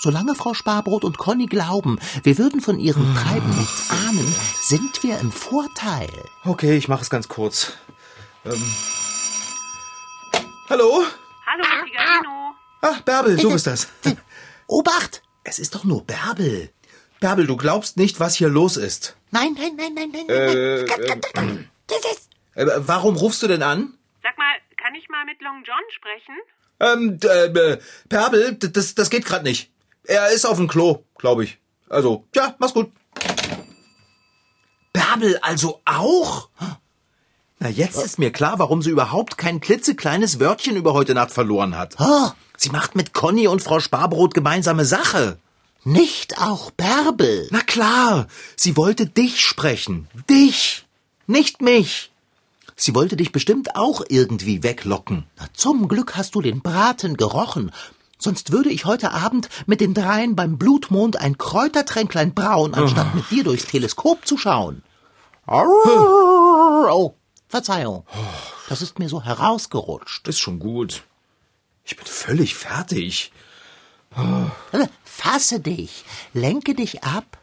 Solange 0.01 0.35
Frau 0.35 0.53
Sparbrot 0.53 1.05
und 1.05 1.17
Conny 1.17 1.45
glauben, 1.45 1.97
wir 2.23 2.37
würden 2.37 2.59
von 2.59 2.77
ihrem 2.79 3.15
Treiben 3.15 3.57
nichts 3.57 3.89
ahnen, 3.89 4.35
sind 4.61 5.01
wir 5.01 5.19
im 5.19 5.31
Vorteil. 5.31 6.09
Okay, 6.43 6.75
ich 6.75 6.89
mache 6.89 7.03
es 7.03 7.09
ganz 7.09 7.29
kurz. 7.29 7.71
Ähm. 8.43 8.61
Hallo? 10.69 11.03
Hallo, 11.45 11.63
Figarino. 11.85 12.55
Ah, 12.81 12.99
Bärbel, 13.05 13.37
du 13.37 13.51
bist 13.51 13.67
das. 13.67 13.87
Obacht! 14.67 15.21
Es 15.43 15.59
ist 15.59 15.75
doch 15.75 15.83
nur 15.83 16.03
Bärbel. 16.05 16.69
Bärbel, 17.19 17.47
du 17.47 17.57
glaubst 17.57 17.97
nicht, 17.97 18.19
was 18.19 18.35
hier 18.35 18.49
los 18.49 18.77
ist. 18.77 19.15
Nein, 19.31 19.55
nein, 19.57 19.75
nein, 19.75 19.93
nein, 19.95 20.09
nein, 20.11 20.29
Äh, 20.29 20.85
nein. 21.35 21.69
Das 21.87 21.99
ist 21.99 22.29
Äh, 22.55 22.65
warum 22.87 23.15
rufst 23.17 23.41
du 23.43 23.47
denn 23.47 23.63
an? 23.63 23.97
Sag 24.21 24.37
mal, 24.37 24.53
kann 24.77 24.95
ich 24.95 25.09
mal 25.09 25.25
mit 25.25 25.41
Long 25.41 25.63
John 25.65 25.83
sprechen? 25.89 26.35
Ähm, 26.79 27.19
äh, 27.23 27.77
Bärbel, 28.07 28.55
das, 28.55 28.95
das 28.95 29.09
geht 29.09 29.25
gerade 29.25 29.43
nicht. 29.43 29.71
Er 30.05 30.29
ist 30.29 30.45
auf 30.45 30.57
dem 30.57 30.67
Klo, 30.67 31.03
glaube 31.17 31.43
ich. 31.43 31.57
Also, 31.89 32.25
ja, 32.35 32.55
mach's 32.59 32.73
gut. 32.73 32.91
Bärbel 34.93 35.37
also 35.41 35.81
auch? 35.85 36.49
Na, 37.63 37.69
jetzt 37.69 38.03
ist 38.03 38.19
mir 38.19 38.29
klar, 38.29 38.59
warum 38.59 38.81
sie 38.81 38.89
überhaupt 38.89 39.37
kein 39.37 39.61
klitzekleines 39.61 40.41
Wörtchen 40.41 40.75
über 40.75 40.91
heute 40.91 41.13
Nacht 41.13 41.31
verloren 41.31 41.77
hat. 41.77 41.95
Oh, 41.97 42.29
Sie 42.57 42.69
macht 42.69 42.93
mit 42.97 43.13
Conny 43.13 43.47
und 43.47 43.63
Frau 43.63 43.79
Sparbrot 43.79 44.33
gemeinsame 44.33 44.83
Sache. 44.83 45.37
nicht 45.85 46.41
auch 46.41 46.71
Bärbel. 46.71 47.47
Na 47.51 47.61
klar, 47.61 48.27
sie 48.57 48.75
wollte 48.75 49.05
dich 49.05 49.39
sprechen. 49.39 50.09
Dich, 50.29 50.85
nicht 51.25 51.61
mich. 51.61 52.11
Sie 52.75 52.93
wollte 52.95 53.15
dich 53.15 53.31
bestimmt 53.31 53.77
auch 53.77 54.03
irgendwie 54.09 54.61
weglocken. 54.61 55.23
Na, 55.39 55.45
zum 55.53 55.87
Glück 55.87 56.17
hast 56.17 56.35
du 56.35 56.41
den 56.41 56.59
Braten 56.61 57.15
gerochen. 57.15 57.71
Sonst 58.17 58.51
würde 58.51 58.71
ich 58.71 58.83
heute 58.83 59.13
Abend 59.13 59.47
mit 59.67 59.79
den 59.79 59.93
dreien 59.93 60.35
beim 60.35 60.57
Blutmond 60.57 61.15
ein 61.15 61.37
Kräutertränklein 61.37 62.33
brauen, 62.33 62.73
anstatt 62.73 63.15
mit 63.15 63.31
dir 63.31 63.45
durchs 63.45 63.67
Teleskop 63.67 64.27
zu 64.27 64.37
schauen. 64.37 64.83
Oh, 65.47 67.13
Verzeihung. 67.53 68.03
Das 68.67 68.81
ist 68.81 68.97
mir 68.97 69.07
so 69.07 69.23
herausgerutscht. 69.23 70.27
Ist 70.27 70.39
schon 70.39 70.57
gut. 70.57 71.03
Ich 71.83 71.95
bin 71.95 72.07
völlig 72.07 72.55
fertig. 72.55 73.31
Äh, 74.15 74.87
Fasse 75.03 75.59
dich, 75.59 76.03
lenke 76.33 76.73
dich 76.73 77.03
ab. 77.03 77.37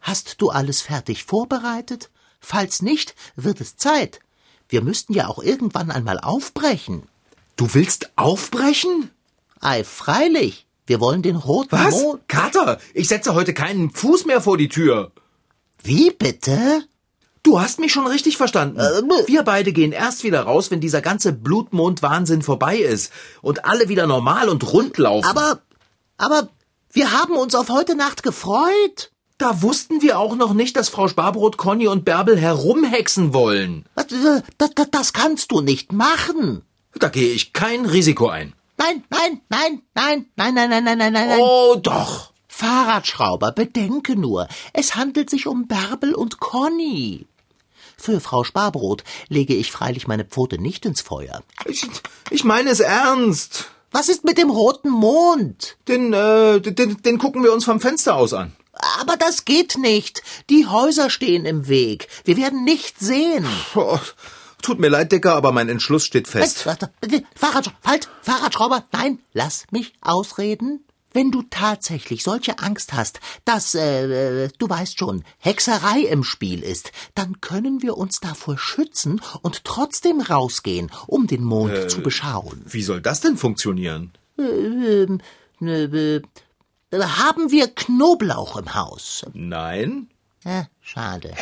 Hast 0.00 0.40
du 0.40 0.50
alles 0.50 0.80
fertig 0.80 1.22
vorbereitet? 1.22 2.10
Falls 2.40 2.82
nicht, 2.82 3.14
wird 3.36 3.60
es 3.60 3.76
Zeit. 3.76 4.18
Wir 4.68 4.82
müssten 4.82 5.12
ja 5.12 5.28
auch 5.28 5.40
irgendwann 5.40 5.92
einmal 5.92 6.18
aufbrechen. 6.18 7.04
Du 7.54 7.72
willst 7.72 8.10
aufbrechen? 8.16 9.12
Ei, 9.60 9.84
freilich. 9.84 10.66
Wir 10.86 10.98
wollen 10.98 11.22
den 11.22 11.36
roten 11.36 11.78
Was? 11.78 12.02
Mond. 12.02 12.28
Kater, 12.28 12.80
ich 12.94 13.06
setze 13.06 13.32
heute 13.34 13.54
keinen 13.54 13.90
Fuß 13.90 14.24
mehr 14.26 14.40
vor 14.40 14.58
die 14.58 14.68
Tür. 14.68 15.12
Wie 15.84 16.10
bitte? 16.10 16.84
Du 17.42 17.60
hast 17.60 17.80
mich 17.80 17.92
schon 17.92 18.06
richtig 18.06 18.36
verstanden. 18.36 18.78
Äh, 18.78 19.02
Wir 19.26 19.42
beide 19.42 19.72
gehen 19.72 19.90
erst 19.92 20.22
wieder 20.22 20.42
raus, 20.42 20.70
wenn 20.70 20.80
dieser 20.80 21.00
ganze 21.00 21.32
Blutmond-Wahnsinn 21.32 22.42
vorbei 22.42 22.76
ist 22.78 23.12
und 23.40 23.64
alle 23.64 23.88
wieder 23.88 24.06
normal 24.06 24.48
und 24.48 24.72
rund 24.72 24.96
laufen. 24.98 25.28
Aber, 25.28 25.60
aber, 26.18 26.48
wir 26.92 27.10
haben 27.12 27.36
uns 27.36 27.54
auf 27.54 27.68
heute 27.68 27.96
Nacht 27.96 28.22
gefreut. 28.22 29.10
da 29.38 29.60
wussten 29.62 30.02
wir 30.02 30.20
auch 30.20 30.36
noch 30.36 30.52
nicht, 30.54 30.76
dass 30.76 30.88
Frau 30.88 31.08
Sparbrot, 31.08 31.56
Conny 31.56 31.88
und 31.88 32.04
Bärbel 32.04 32.38
herumhexen 32.38 33.34
wollen. 33.34 33.86
Äh, 33.96 34.04
Das, 34.58 34.70
das, 34.76 34.88
das 34.92 35.12
kannst 35.12 35.50
du 35.50 35.60
nicht 35.62 35.92
machen. 35.92 36.62
Da 36.98 37.08
gehe 37.08 37.32
ich 37.32 37.52
kein 37.52 37.86
Risiko 37.86 38.28
ein. 38.28 38.52
Nein, 38.78 39.02
nein, 39.10 39.40
nein, 39.48 39.82
nein, 39.94 40.26
nein, 40.36 40.54
nein, 40.54 40.68
nein, 40.70 40.84
nein, 40.84 40.98
nein, 40.98 41.12
nein, 41.12 41.28
nein. 41.28 41.40
Oh, 41.40 41.74
doch. 41.76 42.32
Fahrradschrauber, 42.48 43.50
bedenke 43.52 44.14
nur, 44.14 44.46
es 44.72 44.94
handelt 44.94 45.30
sich 45.30 45.46
um 45.48 45.66
Bärbel 45.66 46.14
und 46.14 46.38
Conny. 46.38 47.26
Für 48.02 48.18
Frau 48.18 48.42
Sparbrot 48.42 49.04
lege 49.28 49.54
ich 49.54 49.70
freilich 49.70 50.08
meine 50.08 50.24
Pfote 50.24 50.60
nicht 50.60 50.84
ins 50.86 51.00
Feuer. 51.00 51.44
Ich, 51.66 51.86
ich 52.30 52.42
meine 52.42 52.70
es 52.70 52.80
ernst. 52.80 53.66
Was 53.92 54.08
ist 54.08 54.24
mit 54.24 54.38
dem 54.38 54.50
roten 54.50 54.90
Mond? 54.90 55.76
Den, 55.86 56.12
äh, 56.12 56.60
den, 56.60 57.00
den 57.00 57.18
gucken 57.18 57.44
wir 57.44 57.52
uns 57.52 57.64
vom 57.64 57.80
Fenster 57.80 58.16
aus 58.16 58.32
an. 58.32 58.56
Aber 58.98 59.16
das 59.16 59.44
geht 59.44 59.78
nicht. 59.78 60.24
Die 60.50 60.66
Häuser 60.66 61.10
stehen 61.10 61.44
im 61.44 61.68
Weg. 61.68 62.08
Wir 62.24 62.36
werden 62.36 62.64
nicht 62.64 62.98
sehen. 62.98 63.46
Oh, 63.76 64.00
tut 64.62 64.80
mir 64.80 64.88
leid, 64.88 65.12
Decker, 65.12 65.36
aber 65.36 65.52
mein 65.52 65.68
Entschluss 65.68 66.04
steht 66.04 66.26
fest. 66.26 66.66
Warte, 66.66 66.90
bitte, 67.00 67.22
Fahrrad, 67.36 67.70
halt, 67.86 68.08
Fahrradschrauber, 68.22 68.84
nein, 68.90 69.20
lass 69.32 69.66
mich 69.70 69.92
ausreden. 70.00 70.84
Wenn 71.12 71.30
du 71.30 71.42
tatsächlich 71.42 72.22
solche 72.22 72.58
Angst 72.58 72.92
hast, 72.92 73.20
dass, 73.44 73.74
äh, 73.74 74.48
du 74.58 74.68
weißt 74.68 74.98
schon, 74.98 75.24
Hexerei 75.38 76.00
im 76.00 76.24
Spiel 76.24 76.62
ist, 76.62 76.92
dann 77.14 77.40
können 77.40 77.82
wir 77.82 77.96
uns 77.96 78.20
davor 78.20 78.58
schützen 78.58 79.20
und 79.42 79.64
trotzdem 79.64 80.20
rausgehen, 80.20 80.90
um 81.06 81.26
den 81.26 81.44
Mond 81.44 81.90
zu 81.90 82.00
beschauen. 82.00 82.62
Wie 82.66 82.82
soll 82.82 83.00
das 83.00 83.20
denn 83.20 83.36
funktionieren? 83.36 84.12
Ähm, 84.38 85.20
äh, 85.60 86.16
äh, 86.16 86.22
haben 86.92 87.50
wir 87.50 87.68
Knoblauch 87.68 88.56
im 88.56 88.74
Haus? 88.74 89.24
Nein. 89.32 90.08
Äh, 90.44 90.64
schade. 90.82 91.34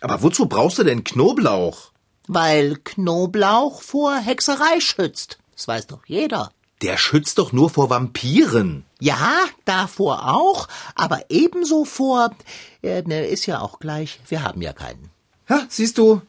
Aber 0.00 0.22
wozu 0.22 0.46
brauchst 0.46 0.78
du 0.78 0.84
denn 0.84 1.04
Knoblauch? 1.04 1.92
Weil 2.26 2.76
Knoblauch 2.84 3.82
vor 3.82 4.16
Hexerei 4.16 4.80
schützt. 4.80 5.38
Das 5.54 5.68
weiß 5.68 5.86
doch 5.86 6.04
jeder. 6.06 6.52
Der 6.82 6.96
schützt 6.96 7.38
doch 7.38 7.52
nur 7.52 7.70
vor 7.70 7.88
Vampiren. 7.90 8.84
Ja, 9.00 9.38
davor 9.64 10.28
auch, 10.34 10.68
aber 10.94 11.30
ebenso 11.30 11.84
vor, 11.84 12.34
äh, 12.82 13.02
ne, 13.02 13.26
ist 13.26 13.46
ja 13.46 13.60
auch 13.60 13.78
gleich, 13.78 14.20
wir 14.28 14.42
haben 14.42 14.60
ja 14.60 14.72
keinen. 14.72 15.10
Ja, 15.48 15.66
siehst 15.68 15.98
du? 15.98 16.22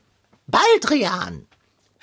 Baldrian! 0.47 1.47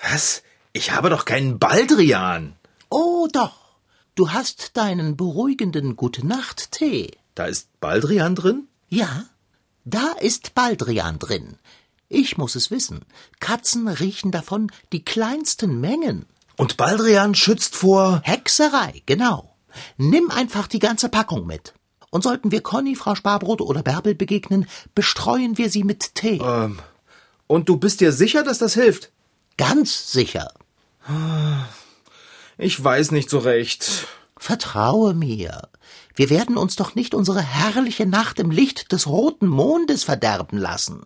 Was? 0.02 0.42
Ich 0.72 0.90
habe 0.90 1.11
doch 1.11 1.24
keinen 1.24 1.59
Baldrian. 1.59 2.57
Oh 2.90 3.28
doch, 3.33 3.76
du 4.14 4.31
hast 4.31 4.76
deinen 4.76 5.16
beruhigenden 5.16 5.96
Gute-Nacht-Tee. 5.96 7.12
Da 7.35 7.46
ist 7.46 7.68
Baldrian 7.81 8.35
drin? 8.35 8.68
Ja, 8.88 9.24
da 9.85 10.12
ist 10.20 10.55
Baldrian 10.55 11.18
drin. 11.18 11.57
Ich 12.09 12.37
muss 12.37 12.55
es 12.57 12.70
wissen. 12.70 13.05
Katzen 13.40 13.88
riechen 13.88 14.33
davon 14.33 14.70
die 14.92 15.05
kleinsten 15.05 15.81
Mengen. 15.81 16.26
Und 16.56 16.76
Baldrian 16.76 17.34
schützt 17.34 17.76
vor. 17.76 18.20
Hexerei, 18.24 19.02
genau. 19.06 19.56
Nimm 19.96 20.30
einfach 20.30 20.66
die 20.66 20.78
ganze 20.78 21.08
Packung 21.08 21.46
mit. 21.46 21.74
Und 22.10 22.22
sollten 22.22 22.52
wir 22.52 22.62
Conny, 22.62 22.94
Frau 22.94 23.14
Sparbrot 23.14 23.62
oder 23.62 23.82
Bärbel 23.82 24.14
begegnen, 24.14 24.66
bestreuen 24.94 25.56
wir 25.56 25.70
sie 25.70 25.82
mit 25.82 26.14
Tee. 26.14 26.42
Und 27.46 27.68
du 27.68 27.78
bist 27.78 28.00
dir 28.00 28.12
sicher, 28.12 28.42
dass 28.42 28.58
das 28.58 28.74
hilft? 28.74 29.10
Ganz 29.56 30.12
sicher. 30.12 30.52
Ich 32.58 32.82
weiß 32.82 33.12
nicht 33.12 33.30
so 33.30 33.38
recht. 33.38 34.06
Vertraue 34.36 35.14
mir. 35.14 35.68
Wir 36.14 36.28
werden 36.28 36.58
uns 36.58 36.76
doch 36.76 36.94
nicht 36.94 37.14
unsere 37.14 37.40
herrliche 37.40 38.06
Nacht 38.06 38.38
im 38.38 38.50
Licht 38.50 38.92
des 38.92 39.06
roten 39.06 39.46
Mondes 39.46 40.04
verderben 40.04 40.58
lassen. 40.58 41.04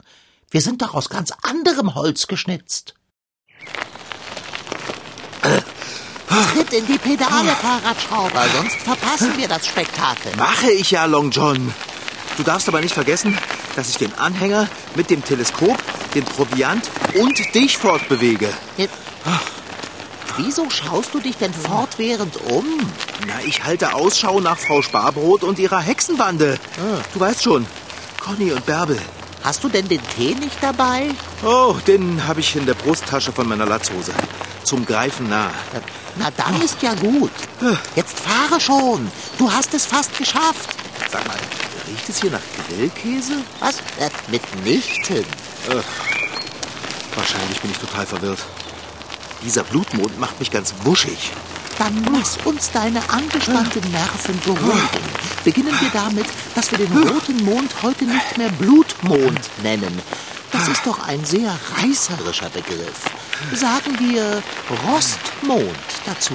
Wir 0.51 0.61
sind 0.61 0.83
doch 0.83 0.95
aus 0.95 1.09
ganz 1.09 1.33
anderem 1.43 1.95
Holz 1.95 2.27
geschnitzt. 2.27 2.95
Tritt 6.53 6.73
in 6.73 6.87
die 6.87 6.99
Pedale, 6.99 7.51
Fahrradschrauber, 7.51 8.45
sonst 8.57 8.77
verpassen 8.83 9.33
wir 9.37 9.49
das 9.49 9.67
Spektakel. 9.67 10.35
Mache 10.37 10.71
ich 10.71 10.91
ja, 10.91 11.05
Long 11.07 11.31
John. 11.31 11.73
Du 12.37 12.43
darfst 12.43 12.69
aber 12.69 12.81
nicht 12.81 12.95
vergessen, 12.95 13.37
dass 13.75 13.89
ich 13.89 13.97
den 13.97 14.15
Anhänger 14.15 14.69
mit 14.95 15.11
dem 15.11 15.25
Teleskop, 15.25 15.77
den 16.15 16.25
Proviant 16.25 16.91
und 17.15 17.55
dich 17.55 17.79
fortbewege. 17.79 18.49
Wieso 20.37 20.69
schaust 20.69 21.15
du 21.15 21.21
dich 21.21 21.39
denn 21.39 21.55
fortwährend 21.55 22.37
um? 22.51 22.65
Na, 23.27 23.35
ich 23.47 23.65
halte 23.65 23.95
Ausschau 23.95 24.41
nach 24.41 24.59
Frau 24.59 24.83
Sparbrot 24.83 25.45
und 25.45 25.59
ihrer 25.59 25.81
Hexenbande. 25.81 26.59
Du 27.15 27.21
weißt 27.21 27.43
schon, 27.43 27.67
Conny 28.21 28.53
und 28.53 28.67
Bärbel. 28.67 29.01
Hast 29.43 29.65
du 29.65 29.69
denn 29.69 29.89
den 29.89 30.01
Tee 30.15 30.35
nicht 30.35 30.59
dabei? 30.61 31.09
Oh, 31.45 31.77
den 31.87 32.27
habe 32.27 32.41
ich 32.41 32.55
in 32.57 32.67
der 32.67 32.75
Brusttasche 32.75 33.33
von 33.33 33.49
meiner 33.49 33.65
Latzhose. 33.65 34.13
Zum 34.65 34.85
Greifen 34.85 35.29
nah. 35.31 35.51
Na, 36.19 36.31
dann 36.37 36.61
ist 36.63 36.81
ja 36.83 36.95
gut. 36.95 37.31
Jetzt 37.95 38.19
fahre 38.19 38.61
schon. 38.61 39.11
Du 39.39 39.51
hast 39.53 39.75
es 39.75 39.87
fast 39.87 40.17
geschafft. 40.17 40.71
Sag 41.11 41.27
mal, 41.27 41.37
riecht 41.89 42.09
es 42.09 42.21
hier 42.21 42.31
nach 42.31 42.41
Grillkäse? 42.69 43.35
Was? 43.61 43.77
Äh, 43.99 44.11
mitnichten. 44.29 45.25
Wahrscheinlich 47.15 47.61
bin 47.61 47.71
ich 47.71 47.79
total 47.79 48.07
verwirrt. 48.07 48.41
Dieser 49.45 49.65
Blutmond 49.65 50.19
macht 50.19 50.39
mich 50.39 50.51
ganz 50.51 50.75
wuschig. 50.85 51.33
Dann 51.79 52.07
lass 52.13 52.39
uns 52.45 52.71
deine 52.71 53.01
angespannten 53.11 53.91
Nerven 53.91 54.41
beruhigen. 54.41 55.05
Beginnen 55.45 55.75
wir 55.79 55.91
damit, 55.91 56.27
dass 56.55 56.71
wir 56.71 56.79
den 56.79 56.93
roten 56.97 57.45
Mond 57.45 57.71
heute 57.83 58.05
nicht 58.05 58.39
mehr 58.39 58.49
Blutmond 58.51 59.41
nennen. 59.63 60.01
Das 60.53 60.69
ist 60.69 60.87
doch 60.87 61.07
ein 61.07 61.23
sehr 61.25 61.55
reißerischer 61.77 62.49
Begriff. 62.49 63.03
Sagen 63.55 63.99
wir 63.99 64.43
Rostmond 64.87 65.69
dazu. 66.07 66.35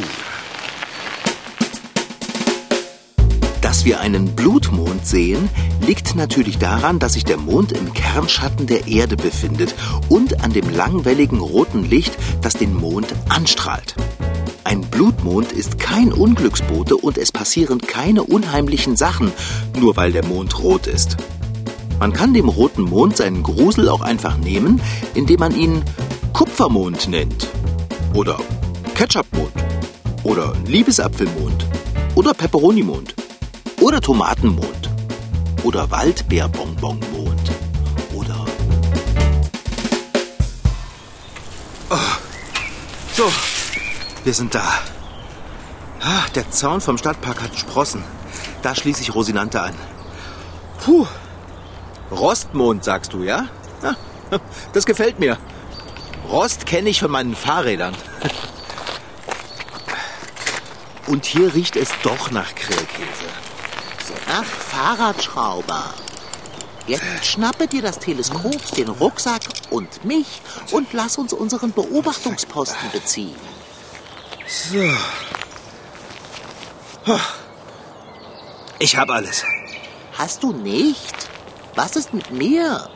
Dass 3.61 3.85
wir 3.85 3.99
einen 3.99 4.35
Blutmond 4.35 5.05
sehen, 5.05 5.49
liegt 5.81 6.15
natürlich 6.15 6.59
daran, 6.59 6.99
dass 6.99 7.13
sich 7.13 7.25
der 7.25 7.37
Mond 7.37 7.71
im 7.71 7.93
Kernschatten 7.93 8.67
der 8.67 8.87
Erde 8.87 9.17
befindet 9.17 9.73
und 10.09 10.43
an 10.43 10.53
dem 10.53 10.69
langwelligen 10.69 11.39
roten 11.39 11.83
Licht, 11.83 12.13
das 12.41 12.53
den 12.53 12.75
Mond 12.75 13.07
anstrahlt. 13.29 13.95
Ein 14.63 14.81
Blutmond 14.81 15.51
ist 15.51 15.79
kein 15.79 16.13
Unglücksbote 16.13 16.95
und 16.97 17.17
es 17.17 17.31
passieren 17.31 17.81
keine 17.81 18.23
unheimlichen 18.23 18.95
Sachen, 18.95 19.31
nur 19.79 19.97
weil 19.97 20.11
der 20.11 20.25
Mond 20.25 20.59
rot 20.59 20.85
ist. 20.85 21.17
Man 21.99 22.13
kann 22.13 22.33
dem 22.33 22.49
roten 22.49 22.83
Mond 22.83 23.17
seinen 23.17 23.43
Grusel 23.43 23.89
auch 23.89 24.01
einfach 24.01 24.37
nehmen, 24.37 24.81
indem 25.13 25.39
man 25.39 25.55
ihn 25.55 25.83
Kupfermond 26.33 27.07
nennt. 27.07 27.47
Oder 28.13 28.37
Ketchupmond. 28.95 29.51
Oder 30.23 30.53
Liebesapfelmond. 30.65 31.65
Oder 32.15 32.33
Peperonimond. 32.33 33.13
Oder 33.79 34.01
Tomatenmond. 34.01 34.89
Oder 35.63 35.89
Waldbeerbonbonmond. 35.91 37.51
Oder. 38.15 38.45
Oh. 41.89 41.95
So, 43.15 43.31
wir 44.23 44.33
sind 44.33 44.55
da. 44.55 44.63
Der 46.33 46.49
Zaun 46.49 46.79
vom 46.79 46.97
Stadtpark 46.97 47.41
hat 47.41 47.55
Sprossen. 47.55 48.03
Da 48.61 48.73
schließe 48.73 49.01
ich 49.01 49.13
Rosinante 49.13 49.61
an. 49.61 49.73
Puh. 50.83 51.05
Rostmond, 52.09 52.83
sagst 52.83 53.13
du, 53.13 53.23
ja 53.23 53.47
das 54.73 54.85
gefällt 54.85 55.19
mir. 55.19 55.37
Rost 56.31 56.65
kenne 56.65 56.89
ich 56.89 57.01
von 57.01 57.11
meinen 57.11 57.35
Fahrrädern. 57.35 57.93
Und 61.07 61.25
hier 61.25 61.53
riecht 61.53 61.75
es 61.75 61.89
doch 62.03 62.31
nach 62.31 62.55
Grillkäse. 62.55 63.27
Ach, 64.29 64.45
Fahrradschrauber. 64.45 65.93
Jetzt 66.87 67.25
schnappe 67.25 67.67
dir 67.67 67.81
das 67.81 67.99
Teleskop, 67.99 68.65
den 68.77 68.87
Rucksack 68.87 69.41
und 69.69 70.05
mich 70.05 70.41
und 70.71 70.93
lass 70.93 71.17
uns 71.17 71.33
unseren 71.33 71.73
Beobachtungsposten 71.73 72.91
beziehen. 72.91 73.35
So. 74.47 74.89
Ich 78.79 78.95
habe 78.95 79.13
alles. 79.13 79.43
Hast 80.17 80.43
du 80.43 80.53
nicht? 80.53 81.29
Was 81.75 81.97
ist 81.97 82.13
mit 82.13 82.31
mir? 82.31 82.89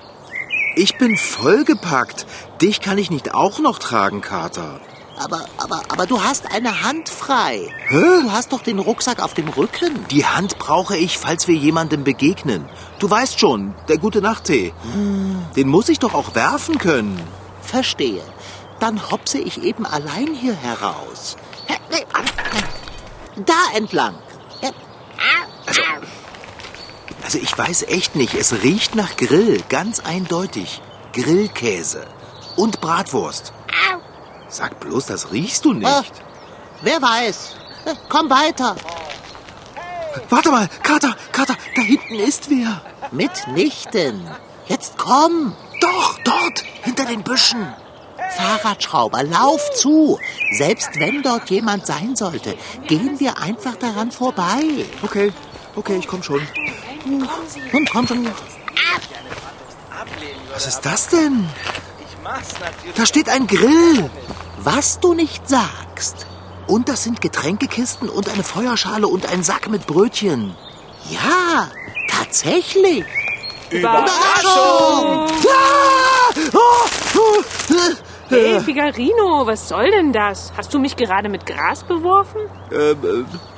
Ich 0.78 0.98
bin 0.98 1.16
vollgepackt. 1.16 2.26
Dich 2.62 2.82
kann 2.82 2.98
ich 2.98 3.10
nicht 3.10 3.34
auch 3.34 3.60
noch 3.60 3.80
tragen, 3.80 4.20
Kater. 4.20 4.82
Aber, 5.18 5.46
aber, 5.58 5.84
aber 5.88 6.06
du 6.06 6.22
hast 6.22 6.52
eine 6.52 6.84
Hand 6.84 7.08
frei. 7.08 7.70
Hä? 7.88 8.22
Du 8.24 8.32
hast 8.32 8.52
doch 8.52 8.62
den 8.62 8.80
Rucksack 8.80 9.22
auf 9.24 9.34
dem 9.34 9.48
Rücken. 9.48 10.06
Die 10.12 10.26
Hand 10.26 10.60
brauche 10.60 10.98
ich, 10.98 11.18
falls 11.18 11.48
wir 11.48 11.56
jemandem 11.56 12.04
begegnen. 12.04 12.66
Du 13.00 13.10
weißt 13.10 13.40
schon, 13.40 13.74
der 13.88 13.98
gute 13.98 14.22
Nachttee. 14.22 14.74
Den 15.56 15.70
muss 15.70 15.88
ich 15.88 16.00
doch 16.00 16.14
auch 16.14 16.36
werfen 16.36 16.78
können. 16.78 17.22
Verstehe. 17.62 18.22
Dann 18.82 19.10
hopse 19.10 19.38
ich 19.38 19.64
eben 19.64 19.86
allein 19.86 20.34
hier 20.34 20.56
heraus. 20.56 21.38
Da 23.46 23.78
entlang. 23.78 24.16
Also, 27.26 27.40
ich 27.40 27.58
weiß 27.58 27.84
echt 27.88 28.16
nicht. 28.16 28.36
Es 28.36 28.54
riecht 28.62 28.94
nach 28.94 29.18
Grill, 29.18 29.64
ganz 29.68 30.00
eindeutig. 30.00 30.80
Grillkäse 31.12 32.06
und 32.56 32.82
Bratwurst. 32.82 33.52
Sag 34.48 34.80
bloß, 34.80 35.08
das 35.08 35.32
riechst 35.32 35.66
du 35.66 35.74
nicht. 35.74 35.88
Ach, 35.88 36.06
wer 36.84 37.02
weiß. 37.02 37.56
Komm 38.10 38.30
weiter. 38.30 38.76
Warte 40.30 40.52
mal, 40.52 40.70
Kater, 40.84 41.16
Kater, 41.32 41.56
da 41.76 41.82
hinten 41.82 42.20
ist 42.20 42.52
wer. 42.52 42.84
Mitnichten. 43.12 44.30
Jetzt 44.68 44.96
komm. 45.00 45.56
Doch, 45.82 46.20
dort, 46.24 46.64
hinter 46.84 47.06
den 47.06 47.24
Büschen. 47.24 47.74
Fahrradschrauber, 48.38 49.24
lauf 49.24 49.62
zu. 49.74 50.20
Selbst 50.52 51.00
wenn 51.00 51.24
dort 51.24 51.50
jemand 51.50 51.88
sein 51.88 52.16
sollte, 52.16 52.56
gehen 52.88 53.20
wir 53.20 53.40
einfach 53.40 53.78
daran 53.78 54.12
vorbei. 54.12 54.86
Okay, 55.02 55.34
okay, 55.76 55.98
ich 55.98 56.08
komm 56.08 56.22
schon. 56.22 56.42
Nun 57.06 57.86
komm 57.92 58.08
schon. 58.08 58.28
Was 60.54 60.68
ist 60.68 60.82
das 60.82 61.08
denn? 61.10 61.48
Da 62.96 63.06
steht 63.06 63.30
ein 63.30 63.48
Grill. 63.48 64.10
Was 64.58 65.00
du 65.00 65.14
nicht 65.14 65.48
sagst. 65.48 66.26
Und 66.68 66.90
das 66.90 67.04
sind 67.04 67.22
Getränkekisten 67.22 68.10
und 68.10 68.28
eine 68.30 68.44
Feuerschale 68.44 69.08
und 69.08 69.28
ein 69.28 69.44
Sack 69.44 69.70
mit 69.70 69.86
Brötchen. 69.86 70.56
Ja, 71.10 71.70
tatsächlich. 72.10 73.06
Überraschung! 73.70 75.28
Ah! 75.48 76.34
Oh, 76.54 76.88
oh, 77.18 77.44
Hey, 78.28 78.60
Figarino, 78.60 79.46
was 79.46 79.70
soll 79.70 79.92
denn 79.92 80.12
das? 80.12 80.52
Hast 80.58 80.74
du 80.74 80.80
mich 80.80 80.96
gerade 80.96 81.30
mit 81.30 81.46
Gras 81.46 81.84
beworfen? 81.84 82.42
äh, 82.72 82.92
äh, 82.92 82.96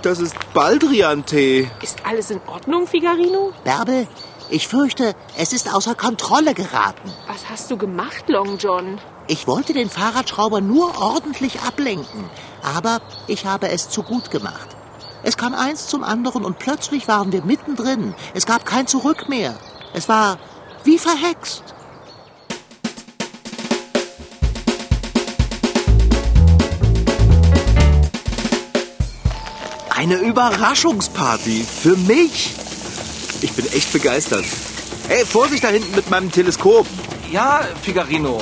das 0.02 0.20
ist 0.20 0.36
Baldrian-Tee. 0.54 1.70
Ist 1.82 2.06
alles 2.06 2.32
in 2.32 2.42
Ordnung, 2.48 2.86
Figarino? 2.86 3.54
Bärbel, 3.64 4.08
ich 4.50 4.68
fürchte, 4.68 5.16
es 5.38 5.54
ist 5.54 5.74
außer 5.74 5.96
Kontrolle 5.96 6.54
geraten. 6.54 7.12
Was 7.28 7.50
hast 7.50 7.72
du 7.72 7.78
gemacht, 7.78 8.26
Long 8.28 8.58
John? 8.58 9.00
Ich 9.28 9.48
wollte 9.48 9.74
den 9.74 9.90
Fahrradschrauber 9.90 10.60
nur 10.62 11.02
ordentlich 11.02 11.62
ablenken, 11.62 12.30
aber 12.62 13.00
ich 13.28 13.46
habe 13.46 13.70
es 13.70 13.90
zu 13.90 14.04
gut 14.04 14.32
gemacht. 14.32 14.76
Es 15.24 15.38
kam 15.38 15.54
eins 15.54 15.88
zum 15.88 16.04
anderen 16.04 16.46
und 16.46 16.60
plötzlich 16.60 17.08
waren 17.08 17.32
wir 17.32 17.42
mittendrin. 17.44 18.14
Es 18.34 18.46
gab 18.46 18.66
kein 18.66 18.88
Zurück 18.88 19.28
mehr. 19.30 19.56
Es 19.94 20.08
war 20.08 20.38
wie 20.84 20.98
verhext. 20.98 21.64
Eine 29.98 30.18
Überraschungsparty 30.18 31.66
für 31.66 31.98
mich. 31.98 32.54
Ich 33.42 33.52
bin 33.54 33.66
echt 33.74 33.92
begeistert. 33.92 34.46
Hey, 35.08 35.26
Vorsicht 35.26 35.64
da 35.64 35.70
hinten 35.70 35.96
mit 35.96 36.08
meinem 36.12 36.32
Teleskop. 36.32 36.86
Ja, 37.32 37.62
Figarino. 37.82 38.40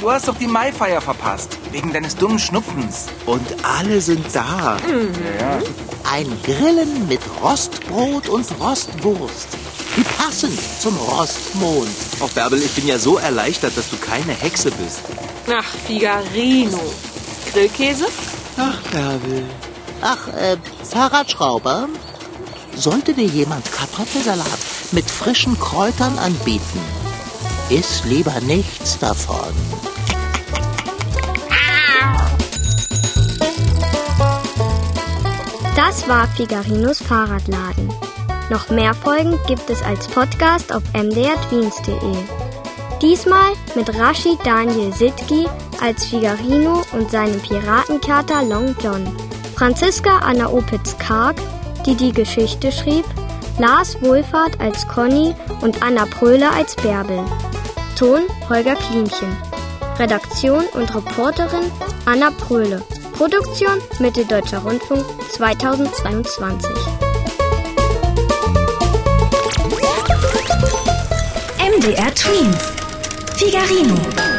Du 0.00 0.08
hast 0.08 0.28
doch 0.28 0.36
die 0.36 0.46
Maifeier 0.46 1.00
verpasst. 1.00 1.58
Wegen 1.72 1.92
deines 1.92 2.14
dummen 2.14 2.38
Schnupfens. 2.38 3.06
Und 3.26 3.42
alle 3.64 4.00
sind 4.00 4.24
da. 4.32 4.76
Ein 6.08 6.28
Grillen 6.44 7.08
mit 7.08 7.20
Rostbrot 7.42 8.28
und 8.28 8.46
Rostwurst. 8.60 9.48
Wie 9.96 10.04
passend 10.04 10.56
zum 10.80 10.96
Rostmond. 10.98 11.88
Auch 12.20 12.30
Bärbel, 12.30 12.62
ich 12.62 12.70
bin 12.76 12.86
ja 12.86 13.00
so 13.00 13.18
erleichtert, 13.18 13.76
dass 13.76 13.90
du 13.90 13.96
keine 13.96 14.34
Hexe 14.34 14.70
bist. 14.70 15.00
Ach, 15.52 15.66
Figarino. 15.84 16.80
Grillkäse? 17.52 18.06
Ach, 18.56 18.80
Bärbel. 18.92 19.42
Ach, 20.02 20.28
äh, 20.28 20.56
Fahrradschrauber, 20.82 21.88
sollte 22.76 23.14
dir 23.14 23.26
jemand 23.26 23.70
Kartoffelsalat 23.72 24.58
mit 24.90 25.08
frischen 25.08 25.58
Kräutern 25.58 26.18
anbieten, 26.18 26.80
iss 27.70 28.02
lieber 28.04 28.40
nichts 28.40 28.98
davon. 28.98 29.54
Das 35.76 36.08
war 36.08 36.26
Figarinos 36.28 37.00
Fahrradladen. 37.00 37.92
Noch 38.50 38.70
mehr 38.70 38.94
Folgen 38.94 39.38
gibt 39.46 39.70
es 39.70 39.82
als 39.82 40.08
Podcast 40.08 40.74
auf 40.74 40.82
mdrtweens.de. 40.94 42.16
Diesmal 43.00 43.52
mit 43.74 43.88
Rashid 43.98 44.38
Daniel 44.44 44.92
Sitki 44.92 45.46
als 45.80 46.04
Figarino 46.06 46.82
und 46.92 47.10
seinem 47.10 47.40
Piratenkater 47.40 48.42
Long 48.42 48.76
John. 48.82 49.06
Franziska 49.62 50.18
Anna 50.18 50.48
Opitz-Karg, 50.52 51.36
die 51.86 51.94
die 51.94 52.10
Geschichte 52.10 52.72
schrieb, 52.72 53.04
Lars 53.60 53.96
Wohlfahrt 54.02 54.60
als 54.60 54.88
Conny 54.88 55.36
und 55.60 55.84
Anna 55.84 56.04
Pröhler 56.04 56.52
als 56.52 56.74
Bärbel. 56.74 57.24
Ton 57.96 58.22
Holger 58.48 58.74
Klimchen. 58.74 59.36
Redaktion 60.00 60.64
und 60.74 60.92
Reporterin 60.92 61.70
Anna 62.06 62.32
Pröhle. 62.32 62.82
Produktion 63.16 63.80
Mitteldeutscher 64.00 64.58
Rundfunk 64.58 65.04
2022. 65.30 66.68
MDR 71.60 72.12
Twins. 72.16 72.72
Figarino. 73.36 74.31